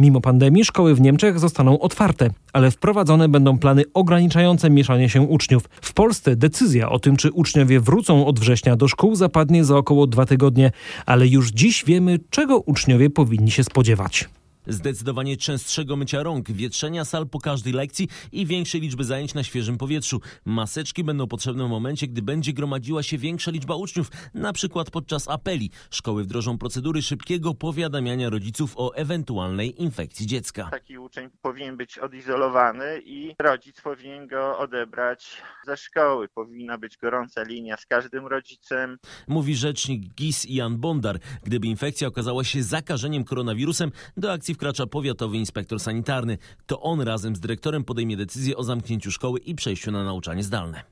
Mimo 0.00 0.20
pandemii 0.20 0.64
szkoły 0.64 0.94
w 0.94 1.00
Niemczech 1.00 1.38
zostaną 1.38 1.78
otwarte, 1.78 2.30
ale 2.52 2.70
wprowadzone 2.70 3.28
będą 3.28 3.58
plany 3.58 3.82
ograniczające 3.94 4.70
mieszanie 4.70 5.08
się 5.08 5.22
uczniów. 5.22 5.68
W 5.80 5.92
Polsce 5.92 6.36
decyzja 6.36 6.88
o 6.88 6.98
tym, 6.98 7.16
czy 7.16 7.32
uczniowie 7.32 7.80
wrócą 7.80 8.26
od 8.26 8.40
września 8.40 8.76
do 8.76 8.88
szkół 8.88 9.14
zapadnie 9.14 9.64
za 9.64 9.76
około 9.76 10.06
dwa 10.06 10.26
tygodnie, 10.26 10.72
ale 11.06 11.26
już 11.26 11.50
dziś 11.50 11.84
wiemy, 11.84 12.18
czego 12.30 12.58
uczniowie 12.58 13.10
powinni 13.10 13.50
się 13.50 13.64
spodziewać. 13.64 14.28
Zdecydowanie 14.66 15.36
częstszego 15.36 15.96
mycia 15.96 16.22
rąk, 16.22 16.50
wietrzenia 16.50 17.04
sal 17.04 17.28
po 17.28 17.40
każdej 17.40 17.72
lekcji 17.72 18.08
i 18.32 18.46
większej 18.46 18.80
liczby 18.80 19.04
zajęć 19.04 19.34
na 19.34 19.42
świeżym 19.42 19.78
powietrzu. 19.78 20.20
Maseczki 20.44 21.04
będą 21.04 21.26
potrzebne 21.26 21.66
w 21.66 21.70
momencie, 21.70 22.06
gdy 22.06 22.22
będzie 22.22 22.52
gromadziła 22.52 23.02
się 23.02 23.18
większa 23.18 23.50
liczba 23.50 23.76
uczniów, 23.76 24.10
na 24.34 24.52
przykład 24.52 24.90
podczas 24.90 25.28
apeli. 25.28 25.70
Szkoły 25.90 26.24
wdrożą 26.24 26.58
procedury 26.58 27.02
szybkiego 27.02 27.54
powiadamiania 27.54 28.30
rodziców 28.30 28.72
o 28.76 28.94
ewentualnej 28.94 29.82
infekcji 29.82 30.26
dziecka. 30.26 30.68
Taki 30.70 30.98
uczeń 30.98 31.30
powinien 31.42 31.76
być 31.76 31.98
odizolowany 31.98 33.00
i 33.04 33.34
rodzic 33.38 33.80
powinien 33.80 34.26
go 34.26 34.58
odebrać 34.58 35.42
ze 35.66 35.76
szkoły. 35.76 36.28
Powinna 36.28 36.78
być 36.78 36.96
gorąca 36.96 37.42
linia 37.42 37.76
z 37.76 37.86
każdym 37.86 38.26
rodzicem. 38.26 38.98
Mówi 39.28 39.56
rzecznik 39.56 40.14
GIS 40.14 40.46
Jan 40.48 40.76
Bondar. 40.76 41.18
Gdyby 41.42 41.66
infekcja 41.66 42.08
okazała 42.08 42.44
się 42.44 42.62
zakażeniem 42.62 43.24
koronawirusem, 43.24 43.92
do 44.16 44.32
akcji 44.32 44.55
wkracza 44.56 44.86
powiatowy 44.86 45.36
inspektor 45.36 45.80
sanitarny. 45.80 46.38
To 46.66 46.80
on 46.80 47.00
razem 47.00 47.36
z 47.36 47.40
dyrektorem 47.40 47.84
podejmie 47.84 48.16
decyzję 48.16 48.56
o 48.56 48.64
zamknięciu 48.64 49.10
szkoły 49.10 49.38
i 49.38 49.54
przejściu 49.54 49.90
na 49.90 50.04
nauczanie 50.04 50.42
zdalne. 50.42 50.82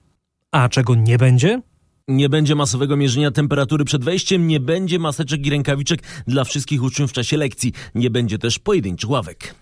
A 0.52 0.68
czego 0.68 0.94
nie 0.94 1.18
będzie? 1.18 1.62
Nie 2.08 2.28
będzie 2.28 2.54
masowego 2.54 2.96
mierzenia 2.96 3.30
temperatury 3.30 3.84
przed 3.84 4.04
wejściem, 4.04 4.46
nie 4.46 4.60
będzie 4.60 4.98
maseczek 4.98 5.46
i 5.46 5.50
rękawiczek 5.50 6.02
dla 6.26 6.44
wszystkich 6.44 6.82
uczniów 6.82 7.10
w 7.10 7.14
czasie 7.14 7.36
lekcji, 7.36 7.72
nie 7.94 8.10
będzie 8.10 8.38
też 8.38 8.58
pojedynczych 8.58 9.10
ławek. 9.10 9.54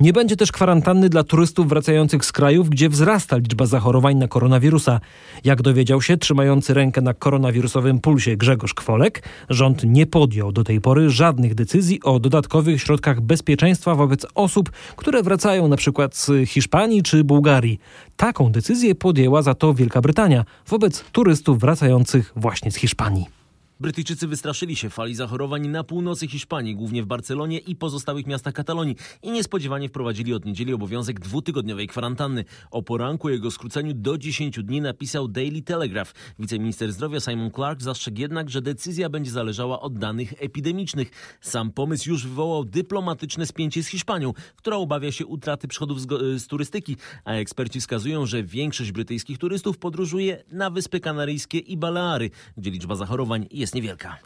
Nie 0.00 0.12
będzie 0.12 0.36
też 0.36 0.52
kwarantanny 0.52 1.08
dla 1.08 1.24
turystów 1.24 1.68
wracających 1.68 2.24
z 2.24 2.32
krajów, 2.32 2.70
gdzie 2.70 2.88
wzrasta 2.88 3.36
liczba 3.36 3.66
zachorowań 3.66 4.16
na 4.16 4.28
koronawirusa. 4.28 5.00
Jak 5.44 5.62
dowiedział 5.62 6.02
się 6.02 6.16
trzymający 6.16 6.74
rękę 6.74 7.00
na 7.00 7.14
koronawirusowym 7.14 8.00
pulsie 8.00 8.36
Grzegorz 8.36 8.74
Kwolek, 8.74 9.22
rząd 9.48 9.84
nie 9.84 10.06
podjął 10.06 10.52
do 10.52 10.64
tej 10.64 10.80
pory 10.80 11.10
żadnych 11.10 11.54
decyzji 11.54 12.02
o 12.02 12.20
dodatkowych 12.20 12.82
środkach 12.82 13.20
bezpieczeństwa 13.20 13.94
wobec 13.94 14.26
osób, 14.34 14.70
które 14.96 15.22
wracają 15.22 15.68
przykład 15.76 16.16
z 16.16 16.30
Hiszpanii 16.46 17.02
czy 17.02 17.24
Bułgarii. 17.24 17.80
Taką 18.16 18.52
decyzję 18.52 18.94
podjęła 18.94 19.42
za 19.42 19.54
to 19.54 19.74
Wielka 19.74 20.00
Brytania 20.00 20.44
wobec 20.68 21.04
turystów 21.12 21.60
wracających 21.60 22.32
właśnie 22.36 22.70
z 22.70 22.76
Hiszpanii. 22.76 23.37
Brytyjczycy 23.80 24.26
wystraszyli 24.26 24.76
się 24.76 24.90
fali 24.90 25.14
zachorowań 25.14 25.68
na 25.68 25.84
północy 25.84 26.28
Hiszpanii, 26.28 26.76
głównie 26.76 27.02
w 27.02 27.06
Barcelonie 27.06 27.58
i 27.58 27.76
pozostałych 27.76 28.26
miastach 28.26 28.54
Katalonii 28.54 28.96
i 29.22 29.30
niespodziewanie 29.30 29.88
wprowadzili 29.88 30.34
od 30.34 30.44
niedzieli 30.44 30.74
obowiązek 30.74 31.20
dwutygodniowej 31.20 31.86
kwarantanny. 31.86 32.44
O 32.70 32.82
poranku 32.82 33.28
jego 33.28 33.50
skróceniu 33.50 33.94
do 33.94 34.18
10 34.18 34.62
dni 34.62 34.80
napisał 34.80 35.28
Daily 35.28 35.62
Telegraph. 35.62 36.12
Wiceminister 36.38 36.92
zdrowia 36.92 37.20
Simon 37.20 37.50
Clark 37.50 37.82
zastrzegł 37.82 38.20
jednak, 38.20 38.50
że 38.50 38.62
decyzja 38.62 39.08
będzie 39.08 39.30
zależała 39.30 39.80
od 39.80 39.98
danych 39.98 40.34
epidemicznych. 40.38 41.10
Sam 41.40 41.72
pomysł 41.72 42.10
już 42.10 42.26
wywołał 42.26 42.64
dyplomatyczne 42.64 43.46
spięcie 43.46 43.82
z 43.82 43.86
Hiszpanią, 43.86 44.32
która 44.56 44.76
obawia 44.76 45.12
się 45.12 45.26
utraty 45.26 45.68
przychodów 45.68 46.00
z, 46.00 46.06
z 46.42 46.46
turystyki, 46.46 46.96
a 47.24 47.32
eksperci 47.32 47.80
wskazują, 47.80 48.26
że 48.26 48.42
większość 48.42 48.92
brytyjskich 48.92 49.38
turystów 49.38 49.78
podróżuje 49.78 50.44
na 50.52 50.70
Wyspy 50.70 51.00
Kanaryjskie 51.00 51.58
i 51.58 51.76
Baleary, 51.76 52.30
gdzie 52.56 52.70
liczba 52.70 52.94
zachorowań 52.94 53.46
jest 53.50 53.67
jest 53.68 53.74
niewielka. 53.74 54.16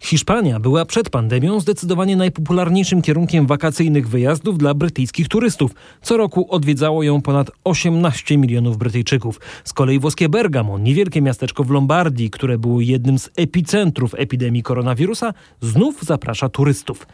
Hiszpania 0.00 0.60
była 0.60 0.84
przed 0.84 1.10
pandemią 1.10 1.60
zdecydowanie 1.60 2.16
najpopularniejszym 2.16 3.02
kierunkiem 3.02 3.46
wakacyjnych 3.46 4.08
wyjazdów 4.08 4.58
dla 4.58 4.74
brytyjskich 4.74 5.28
turystów. 5.28 5.74
Co 6.02 6.16
roku 6.16 6.46
odwiedzało 6.50 7.02
ją 7.02 7.22
ponad 7.22 7.50
18 7.64 8.38
milionów 8.38 8.78
Brytyjczyków. 8.78 9.40
Z 9.64 9.72
kolei 9.72 9.98
włoskie 9.98 10.28
Bergamo, 10.28 10.78
niewielkie 10.78 11.22
miasteczko 11.22 11.64
w 11.64 11.70
Lombardii, 11.70 12.30
które 12.30 12.58
było 12.58 12.80
jednym 12.80 13.18
z 13.18 13.30
epicentrów 13.36 14.14
epidemii 14.18 14.62
koronawirusa, 14.62 15.34
znów 15.60 16.02
zaprasza 16.02 16.48
turystów. 16.48 17.06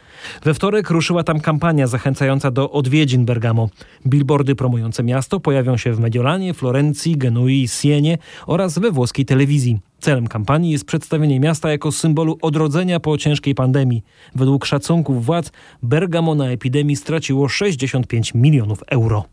We 0.43 0.53
wtorek 0.53 0.89
ruszyła 0.89 1.23
tam 1.23 1.39
kampania 1.39 1.87
zachęcająca 1.87 2.51
do 2.51 2.71
odwiedzin 2.71 3.25
Bergamo. 3.25 3.69
Billboardy 4.07 4.55
promujące 4.55 5.03
miasto 5.03 5.39
pojawią 5.39 5.77
się 5.77 5.93
w 5.93 5.99
Mediolanie, 5.99 6.53
Florencji, 6.53 7.17
Genui, 7.17 7.67
Sienie 7.67 8.17
oraz 8.47 8.79
we 8.79 8.91
włoskiej 8.91 9.25
telewizji. 9.25 9.88
Celem 9.99 10.27
kampanii 10.27 10.71
jest 10.71 10.85
przedstawienie 10.85 11.39
miasta 11.39 11.71
jako 11.71 11.91
symbolu 11.91 12.37
odrodzenia 12.41 12.99
po 12.99 13.17
ciężkiej 13.17 13.55
pandemii. 13.55 14.03
Według 14.35 14.65
szacunków 14.65 15.25
władz 15.25 15.51
Bergamo 15.83 16.35
na 16.35 16.49
epidemii 16.49 16.95
straciło 16.95 17.49
65 17.49 18.33
milionów 18.33 18.83
euro. 18.87 19.25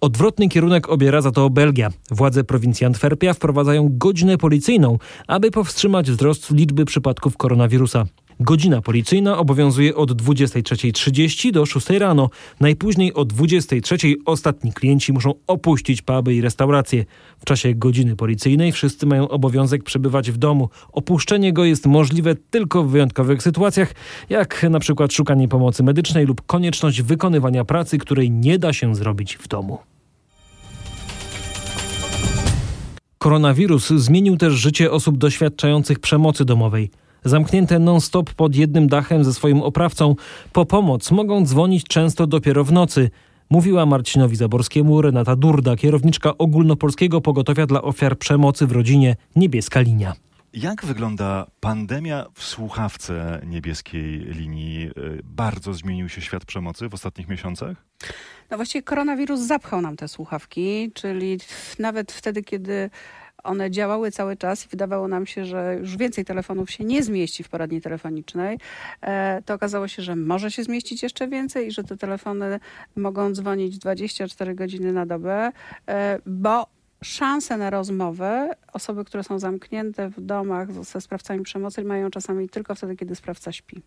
Odwrotny 0.00 0.48
kierunek 0.48 0.88
obiera 0.88 1.20
za 1.20 1.30
to 1.30 1.50
Belgia. 1.50 1.90
Władze 2.10 2.44
prowincji 2.44 2.86
Antwerpia 2.86 3.34
wprowadzają 3.34 3.88
godzinę 3.92 4.38
policyjną, 4.38 4.98
aby 5.26 5.50
powstrzymać 5.50 6.10
wzrost 6.10 6.50
liczby 6.50 6.84
przypadków 6.84 7.36
koronawirusa. 7.36 8.06
Godzina 8.42 8.82
policyjna 8.82 9.38
obowiązuje 9.38 9.96
od 9.96 10.22
23.30 10.22 11.52
do 11.52 11.66
6 11.66 11.90
rano. 11.90 12.30
Najpóźniej 12.60 13.14
o 13.14 13.22
23.00 13.24 14.14
ostatni 14.24 14.72
klienci 14.72 15.12
muszą 15.12 15.34
opuścić 15.46 16.02
puby 16.02 16.34
i 16.34 16.40
restauracje. 16.40 17.04
W 17.40 17.44
czasie 17.44 17.74
godziny 17.74 18.16
policyjnej 18.16 18.72
wszyscy 18.72 19.06
mają 19.06 19.28
obowiązek 19.28 19.84
przebywać 19.84 20.30
w 20.30 20.36
domu. 20.36 20.68
Opuszczenie 20.92 21.52
go 21.52 21.64
jest 21.64 21.86
możliwe 21.86 22.34
tylko 22.34 22.84
w 22.84 22.90
wyjątkowych 22.90 23.42
sytuacjach, 23.42 23.94
jak 24.28 24.66
na 24.70 24.80
przykład 24.80 25.12
szukanie 25.12 25.48
pomocy 25.48 25.82
medycznej 25.82 26.26
lub 26.26 26.46
konieczność 26.46 27.02
wykonywania 27.02 27.64
pracy, 27.64 27.98
której 27.98 28.30
nie 28.30 28.58
da 28.58 28.72
się 28.72 28.94
zrobić 28.94 29.36
w 29.36 29.48
domu. 29.48 29.78
Koronawirus 33.18 33.88
zmienił 33.88 34.36
też 34.36 34.54
życie 34.54 34.90
osób 34.90 35.18
doświadczających 35.18 35.98
przemocy 35.98 36.44
domowej 36.44 36.90
zamknięte 37.24 37.78
non-stop 37.78 38.34
pod 38.34 38.56
jednym 38.56 38.88
dachem 38.88 39.24
ze 39.24 39.34
swoim 39.34 39.62
oprawcą, 39.62 40.14
po 40.52 40.66
pomoc 40.66 41.10
mogą 41.10 41.44
dzwonić 41.44 41.84
często 41.84 42.26
dopiero 42.26 42.64
w 42.64 42.72
nocy. 42.72 43.10
Mówiła 43.50 43.86
Marcinowi 43.86 44.36
Zaborskiemu 44.36 45.02
Renata 45.02 45.36
Durda, 45.36 45.76
kierowniczka 45.76 46.38
ogólnopolskiego 46.38 47.20
pogotowia 47.20 47.66
dla 47.66 47.82
ofiar 47.82 48.18
przemocy 48.18 48.66
w 48.66 48.72
rodzinie 48.72 49.16
Niebieska 49.36 49.80
Linia. 49.80 50.14
Jak 50.52 50.84
wygląda 50.84 51.46
pandemia 51.60 52.26
w 52.34 52.44
słuchawce 52.44 53.40
niebieskiej 53.46 54.18
linii? 54.18 54.90
Y, 54.98 55.20
bardzo 55.24 55.74
zmienił 55.74 56.08
się 56.08 56.20
świat 56.20 56.44
przemocy 56.44 56.88
w 56.88 56.94
ostatnich 56.94 57.28
miesiącach? 57.28 57.76
No 58.50 58.56
właściwie 58.56 58.82
koronawirus 58.82 59.40
zapchał 59.40 59.80
nam 59.80 59.96
te 59.96 60.08
słuchawki, 60.08 60.92
czyli 60.94 61.38
nawet 61.78 62.12
wtedy, 62.12 62.42
kiedy 62.42 62.90
One 63.42 63.70
działały 63.70 64.10
cały 64.10 64.36
czas 64.36 64.66
i 64.66 64.68
wydawało 64.68 65.08
nam 65.08 65.26
się, 65.26 65.44
że 65.44 65.76
już 65.80 65.96
więcej 65.96 66.24
telefonów 66.24 66.70
się 66.70 66.84
nie 66.84 67.02
zmieści 67.02 67.42
w 67.42 67.48
poradni 67.48 67.80
telefonicznej. 67.80 68.58
E, 69.02 69.42
to 69.42 69.54
okazało 69.54 69.88
się, 69.88 70.02
że 70.02 70.16
może 70.16 70.50
się 70.50 70.64
zmieścić 70.64 71.02
jeszcze 71.02 71.28
więcej 71.28 71.66
i 71.66 71.70
że 71.70 71.84
te 71.84 71.96
telefony 71.96 72.60
mogą 72.96 73.32
dzwonić 73.32 73.78
24 73.78 74.54
godziny 74.54 74.92
na 74.92 75.06
dobę, 75.06 75.52
e, 75.88 76.18
bo 76.26 76.66
szanse 77.02 77.56
na 77.56 77.70
rozmowę 77.70 78.50
osoby, 78.72 79.04
które 79.04 79.24
są 79.24 79.38
zamknięte 79.38 80.08
w 80.08 80.20
domach 80.20 80.72
ze 80.84 81.00
sprawcami 81.00 81.42
przemocy 81.42 81.84
mają 81.84 82.10
czasami 82.10 82.48
tylko 82.48 82.74
wtedy, 82.74 82.96
kiedy 82.96 83.14
sprawca 83.14 83.52
śpi. 83.52 83.82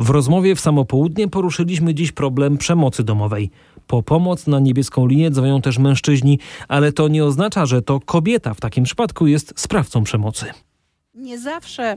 W 0.00 0.10
rozmowie 0.10 0.54
w 0.54 0.60
samo 0.60 0.84
południe 0.84 1.28
poruszyliśmy 1.28 1.94
dziś 1.94 2.12
problem 2.12 2.58
przemocy 2.58 3.04
domowej. 3.04 3.50
Po 3.86 4.02
pomoc 4.02 4.46
na 4.46 4.60
niebieską 4.60 5.06
linię 5.06 5.30
dzwonią 5.30 5.62
też 5.62 5.78
mężczyźni, 5.78 6.38
ale 6.68 6.92
to 6.92 7.08
nie 7.08 7.24
oznacza, 7.24 7.66
że 7.66 7.82
to 7.82 8.00
kobieta 8.00 8.54
w 8.54 8.60
takim 8.60 8.84
przypadku 8.84 9.26
jest 9.26 9.52
sprawcą 9.56 10.04
przemocy. 10.04 10.46
Nie 11.14 11.38
zawsze 11.38 11.96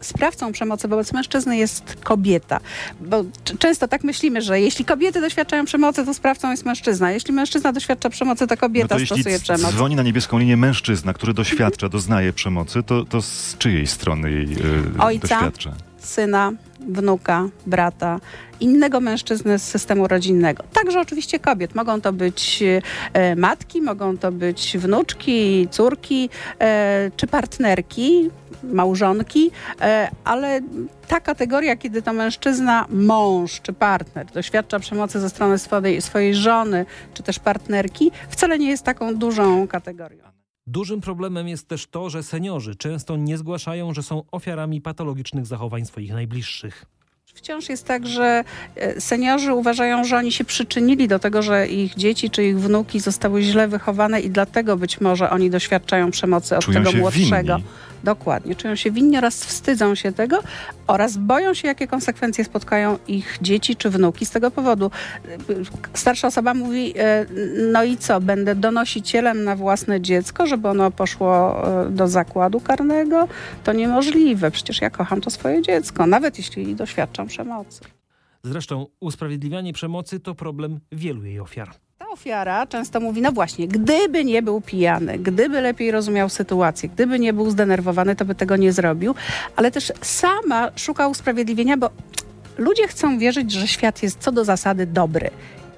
sprawcą 0.00 0.52
przemocy 0.52 0.88
wobec 0.88 1.12
mężczyzny 1.12 1.56
jest 1.56 1.96
kobieta. 2.04 2.60
Bo 3.00 3.24
często 3.58 3.88
tak 3.88 4.04
myślimy, 4.04 4.42
że 4.42 4.60
jeśli 4.60 4.84
kobiety 4.84 5.20
doświadczają 5.20 5.64
przemocy, 5.64 6.04
to 6.04 6.14
sprawcą 6.14 6.50
jest 6.50 6.64
mężczyzna. 6.64 7.12
Jeśli 7.12 7.34
mężczyzna 7.34 7.72
doświadcza 7.72 8.10
przemocy, 8.10 8.46
to 8.46 8.56
kobieta 8.56 8.94
no 8.94 9.00
to 9.00 9.06
stosuje 9.06 9.32
jeśli 9.32 9.44
przemoc. 9.44 9.72
dzwoni 9.72 9.96
na 9.96 10.02
niebieską 10.02 10.38
linię 10.38 10.56
mężczyzna, 10.56 11.12
który 11.12 11.34
doświadcza, 11.34 11.88
doznaje 11.88 12.32
przemocy, 12.32 12.82
to, 12.82 13.04
to 13.04 13.22
z 13.22 13.56
czyjej 13.58 13.86
strony 13.86 14.30
jej 14.30 14.50
yy, 14.50 14.56
Ojca, 14.98 15.28
doświadcza? 15.28 15.72
syna, 15.98 16.52
wnuka, 16.88 17.48
brata, 17.66 18.20
innego 18.60 19.00
mężczyzny 19.00 19.58
z 19.58 19.62
systemu 19.62 20.08
rodzinnego. 20.08 20.64
Także 20.72 21.00
oczywiście 21.00 21.38
kobiet. 21.38 21.74
Mogą 21.74 22.00
to 22.00 22.12
być 22.12 22.64
e, 23.12 23.36
matki, 23.36 23.82
mogą 23.82 24.18
to 24.18 24.32
być 24.32 24.78
wnuczki, 24.78 25.68
córki 25.70 26.30
e, 26.60 27.10
czy 27.16 27.26
partnerki, 27.26 28.30
małżonki, 28.62 29.50
e, 29.80 30.10
ale 30.24 30.60
ta 31.08 31.20
kategoria, 31.20 31.76
kiedy 31.76 32.02
to 32.02 32.12
mężczyzna, 32.12 32.86
mąż 32.90 33.60
czy 33.60 33.72
partner 33.72 34.26
doświadcza 34.26 34.78
przemocy 34.78 35.20
ze 35.20 35.30
strony 35.30 35.58
swojej, 35.58 36.02
swojej 36.02 36.34
żony 36.34 36.86
czy 37.14 37.22
też 37.22 37.38
partnerki, 37.38 38.10
wcale 38.28 38.58
nie 38.58 38.70
jest 38.70 38.82
taką 38.82 39.14
dużą 39.14 39.68
kategorią. 39.68 40.39
Dużym 40.70 41.00
problemem 41.00 41.48
jest 41.48 41.68
też 41.68 41.86
to, 41.86 42.10
że 42.10 42.22
seniorzy 42.22 42.76
często 42.76 43.16
nie 43.16 43.38
zgłaszają, 43.38 43.94
że 43.94 44.02
są 44.02 44.22
ofiarami 44.30 44.80
patologicznych 44.80 45.46
zachowań 45.46 45.84
swoich 45.86 46.12
najbliższych. 46.12 46.84
Wciąż 47.34 47.68
jest 47.68 47.86
tak, 47.86 48.06
że 48.06 48.44
e, 48.76 49.00
seniorzy 49.00 49.54
uważają, 49.54 50.04
że 50.04 50.16
oni 50.16 50.32
się 50.32 50.44
przyczynili 50.44 51.08
do 51.08 51.18
tego, 51.18 51.42
że 51.42 51.66
ich 51.66 51.94
dzieci 51.94 52.30
czy 52.30 52.44
ich 52.44 52.60
wnuki 52.60 53.00
zostały 53.00 53.42
źle 53.42 53.68
wychowane 53.68 54.20
i 54.20 54.30
dlatego 54.30 54.76
być 54.76 55.00
może 55.00 55.30
oni 55.30 55.50
doświadczają 55.50 56.10
przemocy 56.10 56.56
od 56.56 56.64
Czują 56.64 56.84
tego 56.84 56.98
młodszego. 56.98 57.56
Winni. 57.56 57.70
Dokładnie. 58.04 58.54
Czują 58.54 58.76
się 58.76 58.90
winni 58.90 59.18
oraz 59.18 59.44
wstydzą 59.44 59.94
się 59.94 60.12
tego 60.12 60.42
oraz 60.86 61.16
boją 61.16 61.54
się, 61.54 61.68
jakie 61.68 61.86
konsekwencje 61.86 62.44
spotkają 62.44 62.98
ich 63.08 63.38
dzieci 63.42 63.76
czy 63.76 63.90
wnuki 63.90 64.26
z 64.26 64.30
tego 64.30 64.50
powodu. 64.50 64.90
Starsza 65.94 66.28
osoba 66.28 66.54
mówi, 66.54 66.94
e, 66.98 67.26
no 67.72 67.84
i 67.84 67.96
co, 67.96 68.20
będę 68.20 68.54
donosicielem 68.54 69.44
na 69.44 69.56
własne 69.56 70.00
dziecko, 70.00 70.46
żeby 70.46 70.68
ono 70.68 70.90
poszło 70.90 71.62
e, 71.86 71.90
do 71.90 72.08
zakładu 72.08 72.60
karnego? 72.60 73.28
To 73.64 73.72
niemożliwe. 73.72 74.50
Przecież 74.50 74.80
ja 74.80 74.90
kocham 74.90 75.20
to 75.20 75.30
swoje 75.30 75.62
dziecko, 75.62 76.06
nawet 76.06 76.38
jeśli 76.38 76.74
doświadczam 76.74 77.26
przemocy. 77.26 77.80
Zresztą 78.42 78.86
usprawiedliwianie 79.00 79.72
przemocy 79.72 80.20
to 80.20 80.34
problem 80.34 80.80
wielu 80.92 81.24
jej 81.24 81.40
ofiar 81.40 81.70
ofiara 82.12 82.66
często 82.66 83.00
mówi, 83.00 83.22
no 83.22 83.32
właśnie, 83.32 83.68
gdyby 83.68 84.24
nie 84.24 84.42
był 84.42 84.60
pijany, 84.60 85.18
gdyby 85.18 85.60
lepiej 85.60 85.90
rozumiał 85.90 86.28
sytuację, 86.28 86.88
gdyby 86.88 87.18
nie 87.18 87.32
był 87.32 87.50
zdenerwowany, 87.50 88.16
to 88.16 88.24
by 88.24 88.34
tego 88.34 88.56
nie 88.56 88.72
zrobił, 88.72 89.14
ale 89.56 89.70
też 89.70 89.92
sama 90.02 90.70
szuka 90.76 91.08
usprawiedliwienia, 91.08 91.76
bo 91.76 91.90
ludzie 92.58 92.88
chcą 92.88 93.18
wierzyć, 93.18 93.52
że 93.52 93.68
świat 93.68 94.02
jest 94.02 94.18
co 94.18 94.32
do 94.32 94.44
zasady 94.44 94.86
dobry 94.86 95.30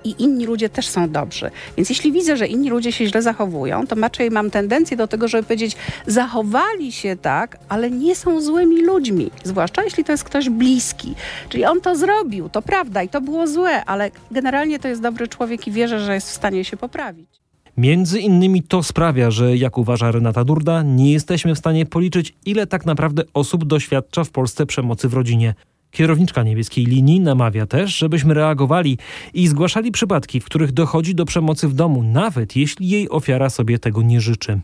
i 0.05 0.15
inni 0.19 0.47
ludzie 0.47 0.69
też 0.69 0.89
są 0.89 1.11
dobrzy. 1.11 1.51
Więc 1.77 1.89
jeśli 1.89 2.13
widzę, 2.13 2.37
że 2.37 2.47
inni 2.47 2.71
ludzie 2.71 2.93
się 2.93 3.07
źle 3.07 3.23
zachowują, 3.23 3.87
to 3.87 3.95
raczej 3.95 4.31
mam 4.31 4.51
tendencję 4.51 4.97
do 4.97 5.09
tego, 5.09 5.29
żeby 5.29 5.43
powiedzieć, 5.43 5.77
zachowali 6.07 6.93
się 6.93 7.17
tak, 7.17 7.59
ale 7.69 7.91
nie 7.91 8.17
są 8.17 8.41
złymi 8.41 8.83
ludźmi. 8.83 9.31
Zwłaszcza 9.45 9.85
jeśli 9.85 10.05
to 10.05 10.13
jest 10.13 10.25
ktoś 10.25 10.51
bliski. 10.51 11.15
Czyli 11.49 11.65
on 11.65 11.81
to 11.81 11.97
zrobił, 11.97 12.49
to 12.49 12.63
prawda 12.63 13.03
i 13.03 13.09
to 13.09 13.21
było 13.21 13.47
złe, 13.47 13.85
ale 13.85 14.11
generalnie 14.31 14.79
to 14.79 14.89
jest 14.89 15.03
dobry 15.03 15.29
człowiek 15.29 15.67
i 15.67 15.71
wierzę, 15.71 16.01
że 16.01 16.15
jest 16.15 16.29
w 16.29 16.35
stanie 16.35 16.65
się 16.65 16.77
poprawić. 16.77 17.43
Między 17.77 18.21
innymi 18.21 18.63
to 18.63 18.83
sprawia, 18.83 19.31
że 19.31 19.57
jak 19.57 19.79
uważa 19.79 20.13
Renata 20.13 20.45
Durda, 20.45 20.83
nie 20.83 21.13
jesteśmy 21.13 21.55
w 21.55 21.59
stanie 21.59 21.87
policzyć, 21.87 22.35
ile 22.47 22.67
tak 22.67 22.87
naprawdę 22.87 23.23
osób 23.35 23.65
doświadcza 23.65 24.25
w 24.25 24.31
Polsce 24.31 24.67
przemocy 24.67 25.09
w 25.09 25.15
rodzinie. 25.15 25.55
Kierowniczka 25.93 26.43
niebieskiej 26.43 26.87
linii 26.87 27.21
namawia 27.21 27.67
też, 27.67 27.99
żebyśmy 27.99 28.35
reagowali 28.35 28.99
i 29.35 29.49
zgłaszali 29.49 29.93
przypadki, 29.93 30.41
w 30.41 30.45
których 30.45 30.73
dochodzi 30.73 31.15
do 31.15 31.25
przemocy 31.25 31.69
w 31.69 31.75
domu, 31.75 32.03
nawet 32.03 32.57
jeśli 32.57 32.89
jej 32.89 33.09
ofiara 33.11 33.51
sobie 33.51 33.79
tego 33.79 34.03
nie 34.03 34.21
życzy. 34.21 34.61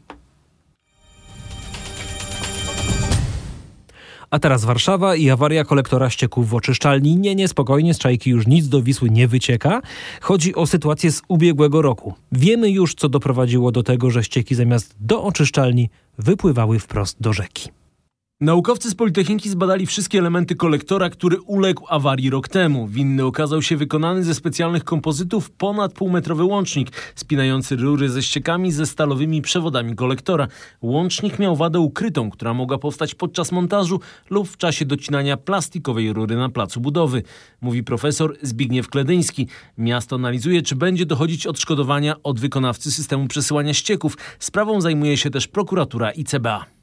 A 4.31 4.38
teraz 4.38 4.64
Warszawa 4.64 5.16
i 5.16 5.31
awaria 5.31 5.64
kolektora 5.64 6.11
ścieków 6.11 6.48
w 6.48 6.55
oczyszczalni. 6.55 7.16
Nie, 7.16 7.35
niespokojnie, 7.35 7.94
z 7.94 7.98
czajki 7.98 8.31
już 8.31 8.46
nic 8.46 8.68
do 8.68 8.83
Wisły 8.83 9.11
nie 9.11 9.29
wycieka. 9.29 9.83
Chodzi 10.20 10.55
o 10.55 10.66
sytuację 10.66 11.12
z 11.12 11.22
ubiegłego 11.29 11.83
roku. 11.83 12.14
Wiemy 12.33 12.70
już, 12.70 12.94
co 12.94 13.09
doprowadziło 13.09 13.72
do 13.72 13.83
tego, 13.83 14.11
że 14.11 14.24
ścieki 14.24 14.55
zamiast 14.55 14.94
do 15.00 15.22
oczyszczalni 15.22 15.90
wypływały 16.18 16.79
wprost 16.79 17.16
do 17.20 17.33
rzeki. 17.33 17.68
Naukowcy 18.40 18.90
z 18.90 18.94
Politechniki 18.94 19.51
zbadali 19.51 19.87
wszystkie 19.87 20.18
elementy 20.18 20.55
kolektora, 20.55 21.11
który 21.11 21.40
uległ 21.40 21.87
awarii 21.88 22.31
rok 22.31 22.48
temu. 22.48 22.87
Winny 22.88 23.24
okazał 23.24 23.62
się 23.62 23.77
wykonany 23.77 24.24
ze 24.24 24.35
specjalnych 24.35 24.85
kompozytów 24.85 25.51
ponad 25.51 25.92
półmetrowy 25.92 26.44
łącznik, 26.44 27.12
spinający 27.14 27.77
rury 27.77 28.09
ze 28.09 28.22
ściekami 28.22 28.72
ze 28.72 28.87
stalowymi 28.87 29.42
przewodami 29.42 29.94
kolektora. 29.96 30.48
Łącznik 30.83 31.38
miał 31.38 31.57
wadę 31.57 31.81
ukrytą, 31.81 32.31
która 32.31 32.55
mogła 32.55 32.79
powstać 32.79 33.14
podczas 33.14 33.53
montażu 33.53 34.01
lub 34.31 34.48
w 34.48 34.57
czasie 34.57 34.85
docinania 34.85 35.37
plastikowej 35.37 36.12
rury 36.12 36.37
na 36.37 36.48
placu 36.48 36.81
budowy, 36.81 37.22
mówi 37.61 37.85
profesor 37.85 38.37
Zbigniew 38.42 38.88
Kledyński. 38.88 39.46
Miasto 39.79 40.16
analizuje, 40.16 40.62
czy 40.62 40.77
będzie 40.77 41.07
dochodzić 41.07 41.46
odszkodowania 41.46 42.22
od 42.22 42.40
wykonawcy 42.40 42.92
systemu 42.92 43.29
przesyłania 43.29 43.74
ścieków. 43.74 44.16
Sprawą 44.38 44.81
zajmuje 44.81 45.16
się 45.16 45.31
też 45.31 45.48
prokuratura 45.48 46.11
i 46.11 46.24
CBA. 46.24 46.77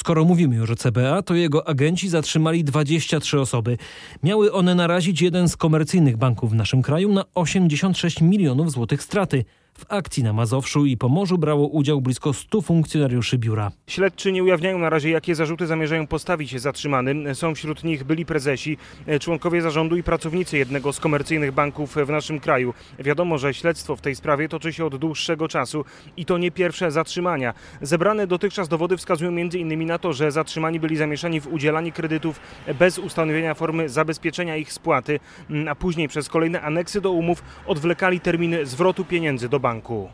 Skoro 0.00 0.24
mówimy 0.24 0.56
już 0.56 0.70
o 0.70 0.76
CBA, 0.76 1.22
to 1.22 1.34
jego 1.34 1.68
agenci 1.68 2.08
zatrzymali 2.08 2.64
23 2.64 3.40
osoby. 3.40 3.78
Miały 4.22 4.52
one 4.52 4.74
narazić 4.74 5.22
jeden 5.22 5.48
z 5.48 5.56
komercyjnych 5.56 6.16
banków 6.16 6.50
w 6.50 6.54
naszym 6.54 6.82
kraju 6.82 7.12
na 7.12 7.24
86 7.34 8.20
milionów 8.20 8.72
złotych 8.72 9.02
straty. 9.02 9.44
W 9.78 9.84
akcji 9.88 10.22
na 10.22 10.32
Mazowszu 10.32 10.86
i 10.86 10.96
Pomorzu 10.96 11.38
brało 11.38 11.68
udział 11.68 12.00
blisko 12.00 12.32
100 12.32 12.60
funkcjonariuszy 12.60 13.38
biura. 13.38 13.70
Śledczy 13.86 14.32
nie 14.32 14.42
ujawniają 14.42 14.78
na 14.78 14.90
razie, 14.90 15.10
jakie 15.10 15.34
zarzuty 15.34 15.66
zamierzają 15.66 16.06
postawić 16.06 16.60
zatrzymanym. 16.60 17.34
Są 17.34 17.54
wśród 17.54 17.84
nich 17.84 18.04
byli 18.04 18.26
prezesi, 18.26 18.76
członkowie 19.20 19.62
zarządu 19.62 19.96
i 19.96 20.02
pracownicy 20.02 20.58
jednego 20.58 20.92
z 20.92 21.00
komercyjnych 21.00 21.52
banków 21.52 21.96
w 22.06 22.08
naszym 22.08 22.40
kraju. 22.40 22.74
Wiadomo, 22.98 23.38
że 23.38 23.54
śledztwo 23.54 23.96
w 23.96 24.00
tej 24.00 24.14
sprawie 24.14 24.48
toczy 24.48 24.72
się 24.72 24.84
od 24.84 24.96
dłuższego 24.96 25.48
czasu 25.48 25.84
i 26.16 26.24
to 26.24 26.38
nie 26.38 26.50
pierwsze 26.50 26.90
zatrzymania. 26.90 27.54
Zebrane 27.82 28.26
dotychczas 28.26 28.68
dowody 28.68 28.96
wskazują 28.96 29.30
m.in. 29.30 29.86
na 29.86 29.98
to, 29.98 30.12
że 30.12 30.32
zatrzymani 30.32 30.80
byli 30.80 30.96
zamieszani 30.96 31.40
w 31.40 31.46
udzielaniu 31.46 31.92
kredytów 31.92 32.40
bez 32.78 32.98
ustanowienia 32.98 33.54
formy 33.54 33.88
zabezpieczenia 33.88 34.56
ich 34.56 34.72
spłaty, 34.72 35.20
a 35.68 35.74
później 35.74 36.08
przez 36.08 36.28
kolejne 36.28 36.60
aneksy 36.60 37.00
do 37.00 37.10
umów 37.10 37.42
odwlekali 37.66 38.20
terminy 38.20 38.66
zwrotu 38.66 39.04
pieniędzy 39.04 39.48
do 39.48 39.59
banku. 39.60 40.08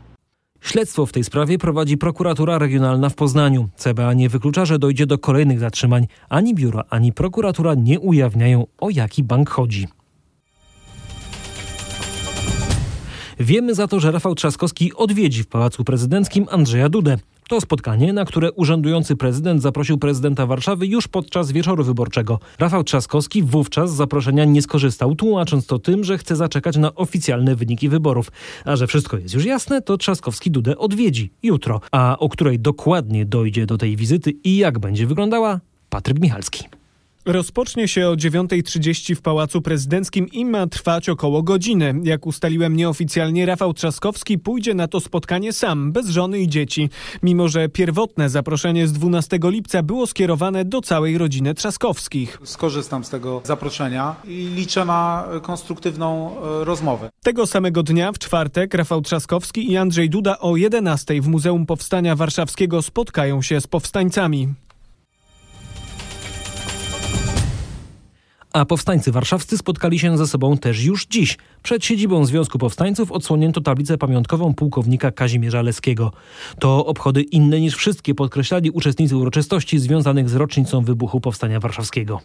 Śledztwo 0.61 1.05
w 1.05 1.11
tej 1.11 1.23
sprawie 1.23 1.57
prowadzi 1.57 1.97
prokuratura 1.97 2.57
regionalna 2.57 3.09
w 3.09 3.15
Poznaniu. 3.15 3.69
CBA 3.75 4.13
nie 4.13 4.29
wyklucza, 4.29 4.65
że 4.65 4.79
dojdzie 4.79 5.05
do 5.05 5.17
kolejnych 5.17 5.59
zatrzymań. 5.59 6.07
Ani 6.29 6.55
biuro, 6.55 6.83
ani 6.89 7.13
prokuratura 7.13 7.75
nie 7.75 7.99
ujawniają, 7.99 8.67
o 8.77 8.89
jaki 8.89 9.23
bank 9.23 9.49
chodzi. 9.49 9.87
Wiemy 13.39 13.75
za 13.75 13.87
to, 13.87 13.99
że 13.99 14.11
Rafał 14.11 14.35
Trzaskowski 14.35 14.93
odwiedzi 14.93 15.43
w 15.43 15.47
Pałacu 15.47 15.83
Prezydenckim 15.83 16.45
Andrzeja 16.51 16.89
Dudę. 16.89 17.17
To 17.47 17.61
spotkanie, 17.61 18.13
na 18.13 18.25
które 18.25 18.51
urzędujący 18.51 19.15
prezydent 19.15 19.61
zaprosił 19.61 19.97
prezydenta 19.97 20.45
Warszawy 20.45 20.87
już 20.87 21.07
podczas 21.07 21.51
wieczoru 21.51 21.83
wyborczego. 21.83 22.39
Rafał 22.59 22.83
Trzaskowski 22.83 23.43
wówczas 23.43 23.91
z 23.91 23.95
zaproszenia 23.95 24.45
nie 24.45 24.61
skorzystał, 24.61 25.15
tłumacząc 25.15 25.65
to 25.65 25.79
tym, 25.79 26.03
że 26.03 26.17
chce 26.17 26.35
zaczekać 26.35 26.77
na 26.77 26.95
oficjalne 26.95 27.55
wyniki 27.55 27.89
wyborów. 27.89 28.31
A 28.65 28.75
że 28.75 28.87
wszystko 28.87 29.17
jest 29.17 29.33
już 29.33 29.45
jasne, 29.45 29.81
to 29.81 29.97
Trzaskowski 29.97 30.51
Dudę 30.51 30.77
odwiedzi 30.77 31.31
jutro. 31.43 31.81
A 31.91 32.17
o 32.19 32.29
której 32.29 32.59
dokładnie 32.59 33.25
dojdzie 33.25 33.65
do 33.65 33.77
tej 33.77 33.95
wizyty 33.95 34.31
i 34.43 34.57
jak 34.57 34.79
będzie 34.79 35.07
wyglądała, 35.07 35.59
Patryk 35.89 36.19
Michalski. 36.19 36.76
Rozpocznie 37.27 37.87
się 37.87 38.09
o 38.09 38.13
9.30 38.13 39.15
w 39.15 39.21
Pałacu 39.21 39.61
Prezydenckim 39.61 40.27
i 40.27 40.45
ma 40.45 40.67
trwać 40.67 41.09
około 41.09 41.43
godziny. 41.43 41.93
Jak 42.03 42.27
ustaliłem 42.27 42.75
nieoficjalnie, 42.75 43.45
Rafał 43.45 43.73
Trzaskowski 43.73 44.39
pójdzie 44.39 44.73
na 44.73 44.87
to 44.87 44.99
spotkanie 44.99 45.53
sam, 45.53 45.91
bez 45.91 46.09
żony 46.09 46.39
i 46.39 46.47
dzieci. 46.47 46.89
Mimo, 47.23 47.47
że 47.47 47.69
pierwotne 47.69 48.29
zaproszenie 48.29 48.87
z 48.87 48.93
12 48.93 49.39
lipca 49.43 49.83
było 49.83 50.07
skierowane 50.07 50.65
do 50.65 50.81
całej 50.81 51.17
rodziny 51.17 51.53
Trzaskowskich. 51.53 52.39
Skorzystam 52.43 53.03
z 53.03 53.09
tego 53.09 53.41
zaproszenia 53.43 54.15
i 54.27 54.51
liczę 54.55 54.85
na 54.85 55.27
konstruktywną 55.41 56.31
e, 56.61 56.65
rozmowę. 56.65 57.09
Tego 57.23 57.47
samego 57.47 57.83
dnia, 57.83 58.11
w 58.11 58.19
czwartek, 58.19 58.73
Rafał 58.73 59.01
Trzaskowski 59.01 59.71
i 59.71 59.77
Andrzej 59.77 60.09
Duda 60.09 60.39
o 60.39 60.55
11 60.55 61.21
w 61.21 61.27
Muzeum 61.27 61.65
Powstania 61.65 62.15
Warszawskiego 62.15 62.81
spotkają 62.81 63.41
się 63.41 63.61
z 63.61 63.67
powstańcami. 63.67 64.47
A 68.53 68.65
powstańcy 68.65 69.11
warszawscy 69.11 69.57
spotkali 69.57 69.99
się 69.99 70.17
ze 70.17 70.27
sobą 70.27 70.57
też 70.57 70.83
już 70.83 71.05
dziś. 71.05 71.37
Przed 71.63 71.85
siedzibą 71.85 72.25
Związku 72.25 72.57
Powstańców 72.57 73.11
odsłonięto 73.11 73.61
tablicę 73.61 73.97
pamiątkową 73.97 74.53
pułkownika 74.53 75.11
Kazimierza 75.11 75.61
Leskiego. 75.61 76.11
To 76.59 76.85
obchody 76.85 77.21
inne 77.21 77.59
niż 77.59 77.75
wszystkie 77.75 78.15
podkreślali 78.15 78.71
uczestnicy 78.71 79.17
uroczystości 79.17 79.79
związanych 79.79 80.29
z 80.29 80.35
rocznicą 80.35 80.81
wybuchu 80.81 81.21
Powstania 81.21 81.59
Warszawskiego. 81.59 82.21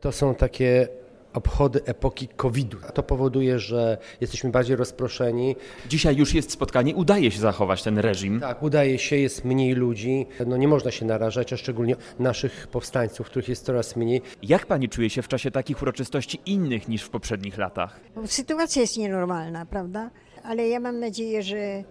To 0.00 0.12
są 0.12 0.34
takie 0.34 0.88
obchody 1.32 1.80
epoki 1.84 2.28
COVID-u. 2.28 2.76
To 2.94 3.02
powoduje, 3.02 3.58
że 3.58 3.98
jesteśmy 4.20 4.50
bardziej 4.50 4.76
rozproszeni. 4.76 5.56
Dzisiaj 5.88 6.16
już 6.16 6.34
jest 6.34 6.50
spotkanie, 6.50 6.94
udaje 6.94 7.30
się 7.30 7.40
zachować 7.40 7.82
ten 7.82 7.98
reżim. 7.98 8.40
Tak, 8.40 8.62
udaje 8.62 8.98
się, 8.98 9.16
jest 9.16 9.44
mniej 9.44 9.74
ludzi. 9.74 10.26
No 10.46 10.56
nie 10.56 10.68
można 10.68 10.90
się 10.90 11.04
narażać, 11.04 11.52
a 11.52 11.56
szczególnie 11.56 11.96
naszych 12.18 12.66
powstańców, 12.66 13.26
których 13.26 13.48
jest 13.48 13.64
coraz 13.64 13.96
mniej. 13.96 14.22
Jak 14.42 14.66
pani 14.66 14.88
czuje 14.88 15.10
się 15.10 15.22
w 15.22 15.28
czasie 15.28 15.50
takich 15.50 15.82
uroczystości 15.82 16.40
innych 16.46 16.88
niż 16.88 17.02
w 17.02 17.10
poprzednich 17.10 17.58
latach? 17.58 18.00
Sytuacja 18.26 18.82
jest 18.82 18.98
nienormalna, 18.98 19.66
prawda? 19.66 20.10
Ale 20.44 20.68
ja 20.68 20.80
mam 20.80 21.00
nadzieję, 21.00 21.42
że 21.42 21.84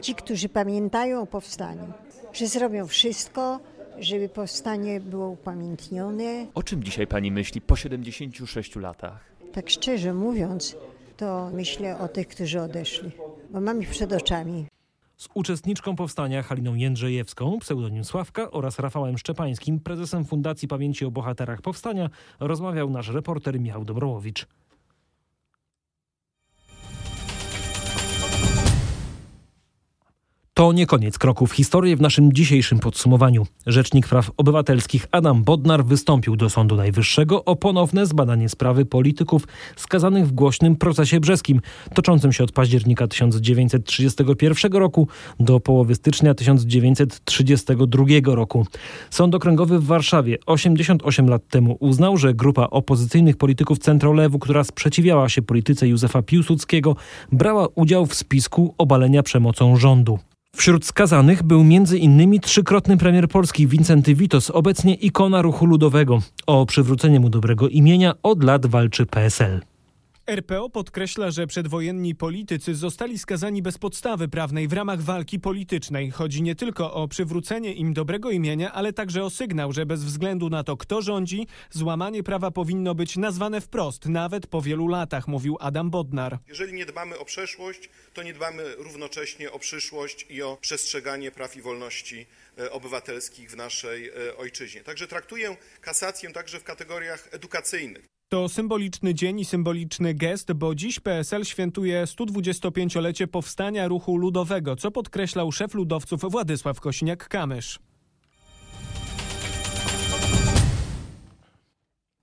ci, 0.00 0.14
którzy 0.14 0.48
pamiętają 0.48 1.22
o 1.22 1.26
powstaniu, 1.26 1.92
że 2.32 2.46
zrobią 2.46 2.86
wszystko, 2.86 3.60
żeby 3.98 4.28
powstanie 4.28 5.00
było 5.00 5.28
upamiętnione. 5.28 6.46
O 6.54 6.62
czym 6.62 6.84
dzisiaj 6.84 7.06
pani 7.06 7.30
myśli 7.32 7.60
po 7.60 7.76
76 7.76 8.76
latach? 8.76 9.20
Tak 9.52 9.70
szczerze 9.70 10.14
mówiąc, 10.14 10.76
to 11.16 11.50
myślę 11.52 11.98
o 11.98 12.08
tych, 12.08 12.28
którzy 12.28 12.60
odeszli, 12.60 13.10
bo 13.50 13.60
mam 13.60 13.82
ich 13.82 13.90
przed 13.90 14.12
oczami. 14.12 14.66
Z 15.16 15.28
uczestniczką 15.34 15.96
powstania 15.96 16.42
Haliną 16.42 16.74
Jędrzejewską, 16.74 17.58
pseudonim 17.58 18.04
Sławka 18.04 18.50
oraz 18.50 18.78
Rafałem 18.78 19.18
Szczepańskim, 19.18 19.80
prezesem 19.80 20.24
Fundacji 20.24 20.68
Pamięci 20.68 21.04
o 21.04 21.10
Bohaterach 21.10 21.62
Powstania, 21.62 22.10
rozmawiał 22.40 22.90
nasz 22.90 23.08
reporter 23.08 23.60
Michał 23.60 23.84
Dobrowicz. 23.84 24.46
To 30.56 30.72
nie 30.72 30.86
koniec 30.86 31.18
kroków 31.18 31.52
historii 31.52 31.96
w 31.96 32.00
naszym 32.00 32.32
dzisiejszym 32.32 32.78
podsumowaniu. 32.78 33.46
Rzecznik 33.66 34.08
Praw 34.08 34.30
Obywatelskich 34.36 35.06
Adam 35.12 35.44
Bodnar 35.44 35.84
wystąpił 35.84 36.36
do 36.36 36.50
Sądu 36.50 36.76
Najwyższego 36.76 37.44
o 37.44 37.56
ponowne 37.56 38.06
zbadanie 38.06 38.48
sprawy 38.48 38.84
polityków 38.84 39.46
skazanych 39.76 40.26
w 40.26 40.32
głośnym 40.32 40.76
procesie 40.76 41.20
brzeskim, 41.20 41.60
toczącym 41.94 42.32
się 42.32 42.44
od 42.44 42.52
października 42.52 43.06
1931 43.06 44.72
roku 44.72 45.08
do 45.40 45.60
połowy 45.60 45.94
stycznia 45.94 46.34
1932 46.34 48.04
roku. 48.24 48.66
Sąd 49.10 49.34
Okręgowy 49.34 49.78
w 49.78 49.84
Warszawie 49.84 50.38
88 50.46 51.28
lat 51.28 51.48
temu 51.48 51.76
uznał, 51.80 52.16
że 52.16 52.34
grupa 52.34 52.66
opozycyjnych 52.70 53.36
polityków 53.36 53.78
centrolewu, 53.78 54.38
która 54.38 54.64
sprzeciwiała 54.64 55.28
się 55.28 55.42
polityce 55.42 55.88
Józefa 55.88 56.22
Piłsudskiego, 56.22 56.96
brała 57.32 57.68
udział 57.74 58.06
w 58.06 58.14
spisku 58.14 58.74
obalenia 58.78 59.22
przemocą 59.22 59.76
rządu. 59.76 60.18
Wśród 60.56 60.84
skazanych 60.84 61.42
był 61.42 61.60
m.in. 61.60 62.40
trzykrotny 62.40 62.96
premier 62.96 63.28
Polski 63.28 63.66
Wincenty 63.66 64.14
Witos, 64.14 64.50
obecnie 64.50 64.94
ikona 64.94 65.42
ruchu 65.42 65.66
ludowego. 65.66 66.22
O 66.46 66.66
przywrócenie 66.66 67.20
mu 67.20 67.28
dobrego 67.28 67.68
imienia 67.68 68.14
od 68.22 68.44
lat 68.44 68.66
walczy 68.66 69.06
PSL. 69.06 69.75
RPO 70.28 70.70
podkreśla, 70.70 71.30
że 71.30 71.46
przedwojenni 71.46 72.14
politycy 72.14 72.74
zostali 72.74 73.18
skazani 73.18 73.62
bez 73.62 73.78
podstawy 73.78 74.28
prawnej 74.28 74.68
w 74.68 74.72
ramach 74.72 75.02
walki 75.02 75.40
politycznej. 75.40 76.10
Chodzi 76.10 76.42
nie 76.42 76.54
tylko 76.54 76.94
o 76.94 77.08
przywrócenie 77.08 77.72
im 77.72 77.94
dobrego 77.94 78.30
imienia, 78.30 78.72
ale 78.72 78.92
także 78.92 79.24
o 79.24 79.30
sygnał, 79.30 79.72
że 79.72 79.86
bez 79.86 80.04
względu 80.04 80.50
na 80.50 80.64
to, 80.64 80.76
kto 80.76 81.02
rządzi, 81.02 81.46
złamanie 81.70 82.22
prawa 82.22 82.50
powinno 82.50 82.94
być 82.94 83.16
nazwane 83.16 83.60
wprost, 83.60 84.06
nawet 84.06 84.46
po 84.46 84.62
wielu 84.62 84.88
latach, 84.88 85.28
mówił 85.28 85.56
Adam 85.60 85.90
Bodnar. 85.90 86.38
Jeżeli 86.48 86.72
nie 86.72 86.86
dbamy 86.86 87.18
o 87.18 87.24
przeszłość, 87.24 87.90
to 88.14 88.22
nie 88.22 88.32
dbamy 88.32 88.74
równocześnie 88.76 89.52
o 89.52 89.58
przyszłość 89.58 90.26
i 90.30 90.42
o 90.42 90.58
przestrzeganie 90.60 91.30
praw 91.30 91.56
i 91.56 91.62
wolności 91.62 92.26
e, 92.58 92.70
obywatelskich 92.70 93.50
w 93.50 93.56
naszej 93.56 94.08
e, 94.08 94.36
ojczyźnie. 94.36 94.80
Także 94.80 95.06
traktuję 95.06 95.56
kasację 95.80 96.32
także 96.32 96.60
w 96.60 96.64
kategoriach 96.64 97.28
edukacyjnych. 97.32 98.15
To 98.28 98.48
symboliczny 98.48 99.14
dzień 99.14 99.40
i 99.40 99.44
symboliczny 99.44 100.14
gest, 100.14 100.52
bo 100.52 100.74
dziś 100.74 101.00
PSL 101.00 101.44
świętuje 101.44 102.04
125-lecie 102.04 103.26
powstania 103.26 103.88
ruchu 103.88 104.16
ludowego, 104.16 104.76
co 104.76 104.90
podkreślał 104.90 105.52
szef 105.52 105.74
ludowców 105.74 106.20
Władysław 106.20 106.80
Kosiniak-Kamysz. 106.80 107.78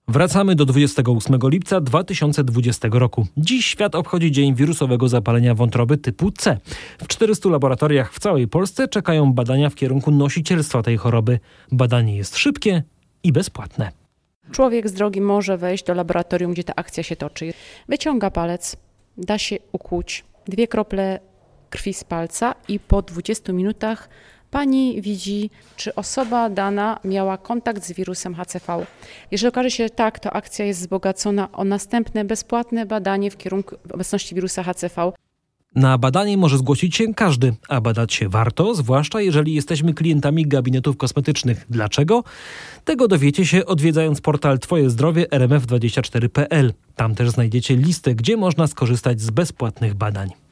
Wracamy 0.08 0.56
do 0.56 0.66
28 0.66 1.40
lipca 1.44 1.82
2020 1.82 2.88
roku. 2.92 3.28
Dziś 3.38 3.66
świat 3.66 3.96
obchodzi 3.96 4.32
Dzień 4.32 4.56
wirusowego 4.56 5.10
zapalenia 5.10 5.56
wątroby 5.56 5.98
typu 5.98 6.32
C. 6.32 6.58
W 6.98 7.08
400 7.08 7.50
laboratoriach 7.50 8.14
w 8.14 8.20
całej 8.20 8.48
Polsce 8.48 8.88
czekają 8.88 9.34
badania 9.34 9.70
w 9.70 9.76
kierunku 9.76 10.12
nosicielstwa 10.12 10.84
tej 10.84 10.98
choroby. 10.98 11.40
Badanie 11.72 12.18
jest 12.18 12.38
szybkie 12.38 12.84
i 13.24 13.32
bezpłatne. 13.32 14.03
Człowiek 14.52 14.90
z 14.90 14.94
drogi 14.94 15.22
może 15.22 15.58
wejść 15.58 15.84
do 15.84 15.94
laboratorium, 15.94 16.54
gdzie 16.54 16.64
ta 16.64 16.76
akcja 16.76 17.04
się 17.04 17.16
toczy. 17.16 17.54
Wyciąga 17.90 18.32
palec, 18.32 18.76
da 19.18 19.38
się 19.38 19.58
ukuć 19.72 20.24
dwie 20.46 20.68
krople 20.68 21.20
krwi 21.70 21.94
z 21.94 22.04
palca 22.04 22.56
i 22.68 22.80
po 22.80 23.02
20 23.02 23.54
minutach 23.54 24.10
pani 24.52 25.02
widzi, 25.02 25.50
czy 25.76 25.96
osoba 25.96 26.50
dana 26.50 27.00
miała 27.04 27.38
kontakt 27.38 27.84
z 27.84 27.92
wirusem 27.92 28.36
HCV. 28.36 28.86
Jeżeli 29.32 29.50
okaże 29.50 29.72
się 29.72 29.90
tak, 29.90 30.20
to 30.20 30.34
akcja 30.34 30.66
jest 30.66 30.80
wzbogacona 30.80 31.52
o 31.52 31.64
następne 31.64 32.26
bezpłatne 32.26 32.86
badanie 32.86 33.32
w 33.32 33.38
kierunku 33.38 33.76
obecności 33.94 34.36
wirusa 34.36 34.64
HCV. 34.64 35.12
Na 35.76 35.98
badanie 35.98 36.38
może 36.38 36.58
zgłosić 36.58 36.96
się 36.96 37.14
każdy, 37.14 37.56
a 37.68 37.82
badać 37.82 38.14
się 38.14 38.30
warto, 38.30 38.76
zwłaszcza 38.76 39.22
jeżeli 39.22 39.54
jesteśmy 39.54 39.94
klientami 39.94 40.48
gabinetów 40.48 40.98
kosmetycznych. 40.98 41.66
Dlaczego? 41.70 42.24
Tego 42.86 43.08
dowiecie 43.08 43.46
się 43.46 43.66
odwiedzając 43.66 44.22
portal 44.22 44.60
Twoje 44.60 44.90
zdrowie 44.90 45.26
rmf24.pl. 45.26 46.74
Tam 46.96 47.16
też 47.16 47.30
znajdziecie 47.30 47.76
listę, 47.76 48.16
gdzie 48.16 48.38
można 48.38 48.68
skorzystać 48.68 49.22
z 49.22 49.30
bezpłatnych 49.30 49.94
badań. 49.94 50.43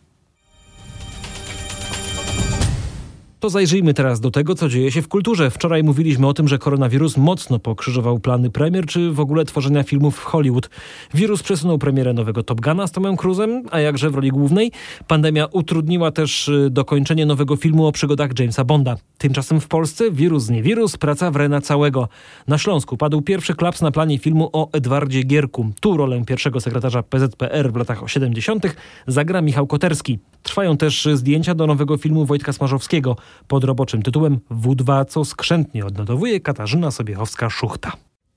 To 3.41 3.49
zajrzyjmy 3.49 3.93
teraz 3.93 4.19
do 4.19 4.31
tego, 4.31 4.55
co 4.55 4.69
dzieje 4.69 4.91
się 4.91 5.01
w 5.01 5.07
kulturze. 5.07 5.49
Wczoraj 5.51 5.83
mówiliśmy 5.83 6.27
o 6.27 6.33
tym, 6.33 6.47
że 6.47 6.57
koronawirus 6.57 7.17
mocno 7.17 7.59
pokrzyżował 7.59 8.19
plany 8.19 8.49
premier, 8.49 8.85
czy 8.85 9.11
w 9.11 9.19
ogóle 9.19 9.45
tworzenia 9.45 9.83
filmów 9.83 10.17
w 10.17 10.23
Hollywood. 10.23 10.69
Wirus 11.13 11.43
przesunął 11.43 11.77
premierę 11.77 12.13
nowego 12.13 12.43
Top 12.43 12.61
Guna 12.61 12.87
z 12.87 12.91
Tomem 12.91 13.17
Cruzem, 13.17 13.63
a 13.71 13.79
jakże 13.79 14.09
w 14.09 14.15
roli 14.15 14.29
głównej. 14.29 14.71
Pandemia 15.07 15.45
utrudniła 15.45 16.11
też 16.11 16.47
y, 16.47 16.69
dokończenie 16.71 17.25
nowego 17.25 17.55
filmu 17.55 17.87
o 17.87 17.91
przygodach 17.91 18.39
Jamesa 18.39 18.63
Bonda. 18.63 18.95
Tymczasem 19.17 19.61
w 19.61 19.67
Polsce 19.67 20.11
wirus 20.11 20.49
nie 20.49 20.63
wirus, 20.63 20.97
praca 20.97 21.31
wrena 21.31 21.61
całego. 21.61 22.09
Na 22.47 22.57
Śląsku 22.57 22.97
padł 22.97 23.21
pierwszy 23.21 23.55
klaps 23.55 23.81
na 23.81 23.91
planie 23.91 24.17
filmu 24.17 24.49
o 24.53 24.71
Edwardzie 24.71 25.23
Gierku. 25.23 25.71
Tu 25.79 25.97
rolę 25.97 26.23
pierwszego 26.25 26.61
sekretarza 26.61 27.03
PZPR 27.03 27.71
w 27.71 27.75
latach 27.75 28.03
70. 28.07 28.75
zagra 29.07 29.41
Michał 29.41 29.67
Koterski. 29.67 30.19
Trwają 30.43 30.77
też 30.77 31.07
zdjęcia 31.13 31.55
do 31.55 31.67
nowego 31.67 31.97
filmu 31.97 32.25
Wojtka 32.25 32.53
Smarzowskiego 32.53 33.15
pod 33.47 33.63
roboczym 33.63 34.01
tytułem 34.01 34.39
W2, 34.51 35.05
co 35.05 35.25
skrzętnie 35.25 35.85
odnotowuje 35.85 36.39
Katarzyna 36.39 36.89
Sobiechowska-Szuchta. 36.89 37.91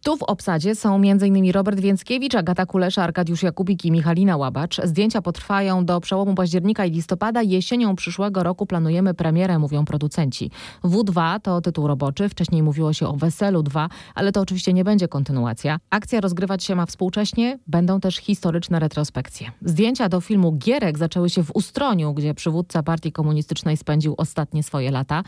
Tu 0.04 0.16
w 0.16 0.22
obsadzie 0.22 0.74
są 0.74 0.96
m.in. 0.96 1.52
Robert 1.52 1.80
Więckiewicz, 1.80 2.34
Agata 2.34 2.66
Kulesza, 2.66 3.02
Arkadiusz 3.02 3.42
Jakubik 3.42 3.84
i 3.84 3.92
Michalina 3.92 4.36
Łabacz. 4.36 4.80
Zdjęcia 4.84 5.22
potrwają 5.22 5.84
do 5.84 6.00
przełomu 6.00 6.34
października 6.34 6.84
i 6.84 6.90
listopada. 6.90 7.42
Jesienią 7.42 7.96
przyszłego 7.96 8.42
roku 8.42 8.66
planujemy 8.66 9.14
premierę, 9.14 9.58
mówią 9.58 9.84
producenci. 9.84 10.50
W2 10.84 11.40
to 11.40 11.60
tytuł 11.60 11.86
roboczy. 11.86 12.28
Wcześniej 12.28 12.62
mówiło 12.62 12.92
się 12.92 13.08
o 13.08 13.12
Weselu 13.12 13.62
2, 13.62 13.88
ale 14.14 14.32
to 14.32 14.40
oczywiście 14.40 14.72
nie 14.72 14.84
będzie 14.84 15.08
kontynuacja. 15.08 15.78
Akcja 15.90 16.20
rozgrywać 16.20 16.64
się 16.64 16.74
ma 16.74 16.86
współcześnie. 16.86 17.58
Będą 17.66 18.00
też 18.00 18.16
historyczne 18.16 18.78
retrospekcje. 18.78 19.50
Zdjęcia 19.62 20.08
do 20.08 20.20
filmu 20.20 20.52
Gierek 20.52 20.98
zaczęły 20.98 21.30
się 21.30 21.44
w 21.44 21.56
Ustroniu, 21.56 22.14
gdzie 22.14 22.34
przywódca 22.34 22.82
partii 22.82 23.12
komunistycznej 23.12 23.76
spędził 23.76 24.14
ostatnie 24.18 24.62
swoje 24.62 24.90
lata. 24.90 25.22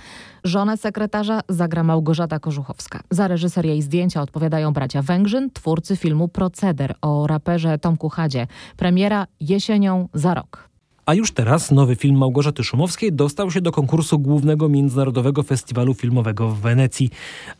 Żonę 0.44 0.76
sekretarza 0.76 1.40
zagra 1.48 1.82
Małgorzata 1.82 2.38
Korzuchowska. 2.38 3.00
Za 3.10 3.28
reżyserię 3.28 3.76
i 3.76 3.82
zdjęcia 3.82 4.22
odpowiadają 4.22 4.65
wspierają 4.66 4.72
bracia 4.72 5.02
Węgrzyn, 5.02 5.50
twórcy 5.50 5.96
filmu 5.96 6.28
Proceder 6.28 6.94
o 7.02 7.26
raperze 7.26 7.78
Tomku 7.78 8.08
Chadzie. 8.08 8.46
Premiera 8.76 9.26
jesienią 9.40 10.08
za 10.14 10.34
rok. 10.34 10.68
A 11.06 11.14
już 11.14 11.32
teraz 11.32 11.70
nowy 11.70 11.96
film 11.96 12.16
Małgorzaty 12.16 12.64
Szumowskiej 12.64 13.12
dostał 13.12 13.50
się 13.50 13.60
do 13.60 13.72
konkursu 13.72 14.18
głównego 14.18 14.68
Międzynarodowego 14.68 15.42
Festiwalu 15.42 15.94
Filmowego 15.94 16.48
w 16.48 16.60
Wenecji. 16.60 17.10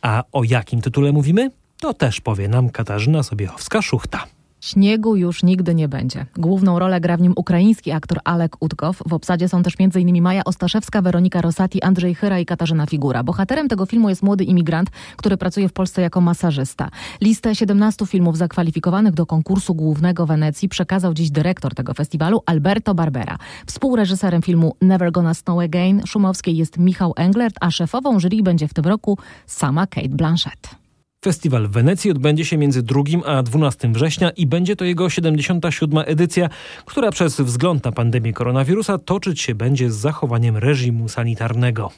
A 0.01 0.23
o 0.31 0.43
jakim 0.43 0.81
tytule 0.81 1.11
mówimy? 1.11 1.51
To 1.79 1.93
też 1.93 2.21
powie 2.21 2.47
nam 2.47 2.69
Katarzyna 2.69 3.21
Sobiechowska-Szuchta. 3.21 4.36
Śniegu 4.61 5.15
już 5.15 5.43
nigdy 5.43 5.75
nie 5.75 5.87
będzie. 5.87 6.25
Główną 6.37 6.79
rolę 6.79 7.01
gra 7.01 7.17
w 7.17 7.21
nim 7.21 7.33
ukraiński 7.35 7.91
aktor 7.91 8.19
Alek 8.23 8.57
Utkow. 8.59 9.03
W 9.05 9.13
obsadzie 9.13 9.49
są 9.49 9.63
też 9.63 9.73
m.in. 9.79 10.21
Maja 10.21 10.43
Ostaszewska, 10.43 11.01
Weronika 11.01 11.41
Rosati, 11.41 11.81
Andrzej 11.81 12.15
Chyra 12.15 12.39
i 12.39 12.45
Katarzyna 12.45 12.85
Figura. 12.85 13.23
Bohaterem 13.23 13.67
tego 13.67 13.85
filmu 13.85 14.09
jest 14.09 14.23
młody 14.23 14.43
imigrant, 14.43 14.89
który 15.17 15.37
pracuje 15.37 15.69
w 15.69 15.73
Polsce 15.73 16.01
jako 16.01 16.21
masażysta. 16.21 16.89
Listę 17.21 17.55
17 17.55 18.05
filmów 18.05 18.37
zakwalifikowanych 18.37 19.13
do 19.13 19.25
konkursu 19.25 19.75
głównego 19.75 20.25
Wenecji 20.25 20.69
przekazał 20.69 21.13
dziś 21.13 21.31
dyrektor 21.31 21.75
tego 21.75 21.93
festiwalu 21.93 22.41
Alberto 22.45 22.95
Barbera. 22.95 23.37
Współreżyserem 23.65 24.41
filmu 24.41 24.75
Never 24.81 25.11
Gonna 25.11 25.33
Snow 25.33 25.59
Again 25.59 26.01
Szumowskiej 26.05 26.57
jest 26.57 26.77
Michał 26.77 27.13
Englert, 27.15 27.55
a 27.61 27.71
szefową 27.71 28.19
jury 28.19 28.43
będzie 28.43 28.67
w 28.67 28.73
tym 28.73 28.85
roku 28.85 29.17
sama 29.45 29.87
Kate 29.87 30.09
Blanchett. 30.09 30.86
Festiwal 31.25 31.67
w 31.67 31.71
Wenecji 31.71 32.11
odbędzie 32.11 32.45
się 32.45 32.57
między 32.57 32.83
2 32.83 33.01
a 33.25 33.43
12 33.43 33.89
września 33.91 34.29
i 34.29 34.47
będzie 34.47 34.75
to 34.75 34.85
jego 34.85 35.09
77. 35.09 36.03
edycja, 36.05 36.49
która 36.85 37.11
przez 37.11 37.41
wzgląd 37.41 37.85
na 37.85 37.91
pandemię 37.91 38.33
koronawirusa 38.33 38.97
toczyć 38.97 39.41
się 39.41 39.55
będzie 39.55 39.91
z 39.91 39.95
zachowaniem 39.95 40.57
reżimu 40.57 41.09
sanitarnego. 41.09 41.91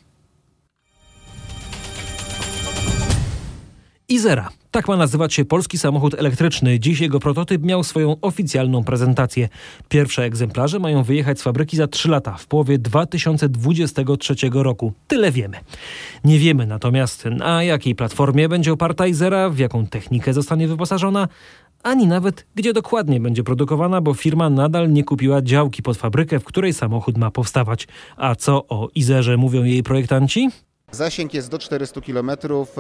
Izera. 4.09 4.49
Tak 4.71 4.87
ma 4.87 4.97
nazywać 4.97 5.33
się 5.33 5.45
polski 5.45 5.77
samochód 5.77 6.13
elektryczny. 6.13 6.79
Dziś 6.79 6.99
jego 6.99 7.19
prototyp 7.19 7.63
miał 7.63 7.83
swoją 7.83 8.15
oficjalną 8.21 8.83
prezentację. 8.83 9.49
Pierwsze 9.89 10.23
egzemplarze 10.23 10.79
mają 10.79 11.03
wyjechać 11.03 11.39
z 11.39 11.43
fabryki 11.43 11.77
za 11.77 11.87
3 11.87 12.09
lata, 12.09 12.33
w 12.33 12.47
połowie 12.47 12.77
2023 12.77 14.35
roku. 14.53 14.93
Tyle 15.07 15.31
wiemy. 15.31 15.57
Nie 16.23 16.39
wiemy 16.39 16.65
natomiast, 16.65 17.25
na 17.25 17.63
jakiej 17.63 17.95
platformie 17.95 18.49
będzie 18.49 18.73
oparta 18.73 19.07
Izera, 19.07 19.49
w 19.49 19.57
jaką 19.57 19.87
technikę 19.87 20.33
zostanie 20.33 20.67
wyposażona, 20.67 21.27
ani 21.83 22.07
nawet 22.07 22.45
gdzie 22.55 22.73
dokładnie 22.73 23.19
będzie 23.19 23.43
produkowana, 23.43 24.01
bo 24.01 24.13
firma 24.13 24.49
nadal 24.49 24.91
nie 24.91 25.03
kupiła 25.03 25.41
działki 25.41 25.83
pod 25.83 25.97
fabrykę, 25.97 26.39
w 26.39 26.43
której 26.43 26.73
samochód 26.73 27.17
ma 27.17 27.31
powstawać. 27.31 27.87
A 28.17 28.35
co 28.35 28.67
o 28.67 28.89
Izerze 28.95 29.37
mówią 29.37 29.63
jej 29.63 29.83
projektanci? 29.83 30.49
Zasięg 30.91 31.33
jest 31.33 31.51
do 31.51 31.59
400 31.59 32.01
km, 32.01 32.31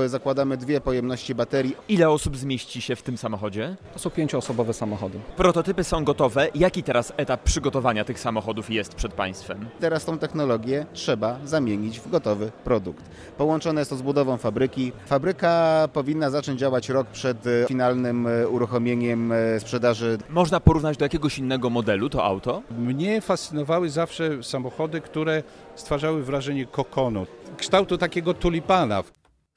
zakładamy 0.07 0.57
dwie 0.57 0.81
pojemności 0.81 1.35
baterii. 1.35 1.75
Ile 1.89 2.09
osób 2.09 2.37
zmieści 2.37 2.81
się 2.81 2.95
w 2.95 3.01
tym 3.01 3.17
samochodzie? 3.17 3.75
To 3.93 3.99
są 3.99 4.09
pięcioosobowe 4.09 4.73
samochody. 4.73 5.19
Prototypy 5.37 5.83
są 5.83 6.03
gotowe. 6.03 6.47
Jaki 6.55 6.83
teraz 6.83 7.13
etap 7.17 7.43
przygotowania 7.43 8.05
tych 8.05 8.19
samochodów 8.19 8.69
jest 8.69 8.95
przed 8.95 9.13
Państwem? 9.13 9.69
Teraz 9.79 10.05
tą 10.05 10.17
technologię 10.17 10.85
trzeba 10.93 11.39
zamienić 11.45 11.99
w 11.99 12.09
gotowy 12.09 12.51
produkt. 12.63 13.03
Połączone 13.37 13.81
jest 13.81 13.89
to 13.89 13.97
z 13.97 14.01
budową 14.01 14.37
fabryki. 14.37 14.91
Fabryka 15.05 15.87
powinna 15.93 16.29
zacząć 16.29 16.59
działać 16.59 16.89
rok 16.89 17.07
przed 17.07 17.47
e, 17.47 17.65
finalnym 17.67 18.27
e, 18.27 18.47
uruchomieniem 18.47 19.31
e, 19.31 19.59
sprzedaży. 19.59 20.17
Można 20.29 20.59
porównać 20.59 20.97
do 20.97 21.05
jakiegoś 21.05 21.37
innego 21.37 21.69
modelu 21.69 22.09
to 22.09 22.23
auto? 22.23 22.61
Mnie 22.79 23.21
fascynowały 23.21 23.89
zawsze 23.89 24.43
samochody, 24.43 25.01
które 25.01 25.43
stwarzały 25.79 26.23
wrażenie 26.23 26.65
kokonu, 26.65 27.25
kształtu 27.57 27.97
takiego 27.97 28.33
tulipana. 28.33 29.03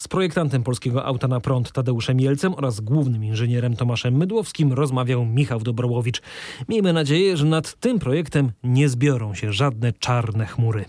Z 0.02 0.08
projektantem 0.08 0.62
polskiego 0.62 1.04
auta 1.04 1.28
na 1.28 1.40
prąd 1.40 1.72
Tadeuszem 1.72 2.20
Jelcem 2.20 2.54
oraz 2.54 2.80
głównym 2.80 3.24
inżynierem 3.24 3.76
Tomaszem 3.76 4.14
Mydłowskim 4.14 4.72
rozmawiał 4.72 5.24
Michał 5.24 5.60
Dobrołowicz. 5.60 6.22
Miejmy 6.68 6.92
nadzieję, 6.92 7.36
że 7.36 7.46
nad 7.46 7.74
tym 7.74 7.98
projektem 7.98 8.52
nie 8.62 8.88
zbiorą 8.88 9.34
się 9.34 9.52
żadne 9.52 9.92
czarne 9.92 10.46
chmury. 10.46 10.84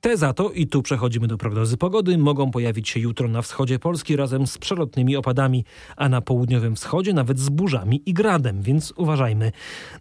Te 0.00 0.16
za 0.16 0.32
to, 0.32 0.50
i 0.50 0.66
tu 0.66 0.82
przechodzimy 0.82 1.26
do 1.26 1.38
prognozy 1.38 1.76
pogody, 1.76 2.18
mogą 2.18 2.50
pojawić 2.50 2.88
się 2.88 3.00
jutro 3.00 3.28
na 3.28 3.42
wschodzie 3.42 3.78
Polski 3.78 4.16
razem 4.16 4.46
z 4.46 4.58
przelotnymi 4.58 5.16
opadami, 5.16 5.64
a 5.96 6.08
na 6.08 6.20
południowym 6.20 6.76
wschodzie 6.76 7.12
nawet 7.12 7.38
z 7.38 7.48
burzami 7.48 8.02
i 8.06 8.14
gradem, 8.14 8.62
więc 8.62 8.92
uważajmy. 8.96 9.52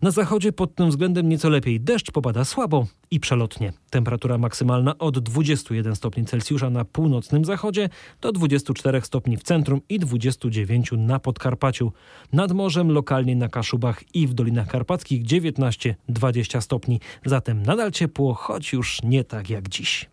Na 0.02 0.12
zachodzie 0.12 0.52
pod 0.52 0.76
tym 0.76 0.90
względem 0.90 1.30
nieco 1.30 1.50
lepiej 1.50 1.82
deszcz 1.82 2.12
popada 2.12 2.46
słabo 2.46 2.88
i 3.12 3.20
przelotnie. 3.20 3.74
Temperatura 3.90 4.38
maksymalna 4.38 4.98
od 4.98 5.20
21 5.20 5.96
stopni 5.96 6.26
Celsjusza 6.26 6.70
na 6.70 6.86
północnym 6.86 7.46
zachodzie 7.46 7.90
do 8.22 8.32
24 8.32 9.02
stopni 9.02 9.38
w 9.38 9.44
centrum 9.44 9.82
i 9.90 10.00
29 10.00 10.92
na 10.98 11.20
Podkarpaciu. 11.20 11.92
Nad 12.34 12.52
morzem 12.52 12.92
lokalnie 12.92 13.36
na 13.36 13.50
Kaszubach 13.50 14.16
i 14.16 14.28
w 14.28 14.34
Dolinach 14.34 14.68
Karpackich 14.68 15.24
19-20 15.24 16.62
stopni. 16.62 17.00
Zatem 17.26 17.64
nadal 17.64 17.92
ciepło, 17.92 18.34
choć 18.34 18.74
już 18.74 19.04
nie 19.04 19.24
tak 19.24 19.50
jak 19.50 19.70
dziś. 19.70 20.10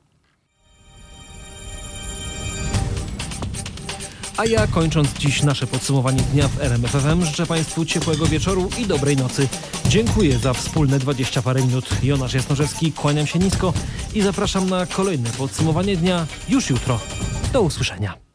A 4.37 4.45
ja 4.45 4.67
kończąc 4.67 5.13
dziś 5.19 5.43
nasze 5.43 5.67
podsumowanie 5.67 6.23
dnia 6.23 6.49
w 6.49 6.61
RMFFM 6.61 7.25
życzę 7.25 7.47
Państwu 7.47 7.85
ciepłego 7.85 8.27
wieczoru 8.27 8.69
i 8.79 8.87
dobrej 8.87 9.17
nocy. 9.17 9.49
Dziękuję 9.89 10.39
za 10.39 10.55
wspólne 10.55 10.99
20 10.99 11.43
parę 11.43 11.61
minut. 11.61 11.89
Jonasz 12.03 12.35
Jasnorzewski, 12.35 12.93
kłaniam 12.93 13.27
się 13.27 13.39
nisko 13.39 13.73
i 14.15 14.23
zapraszam 14.23 14.71
na 14.71 14.87
kolejne 14.87 15.31
podsumowanie 15.31 15.97
dnia 15.97 16.27
już 16.49 16.71
jutro. 16.71 17.01
Do 17.53 17.63
usłyszenia. 17.63 18.26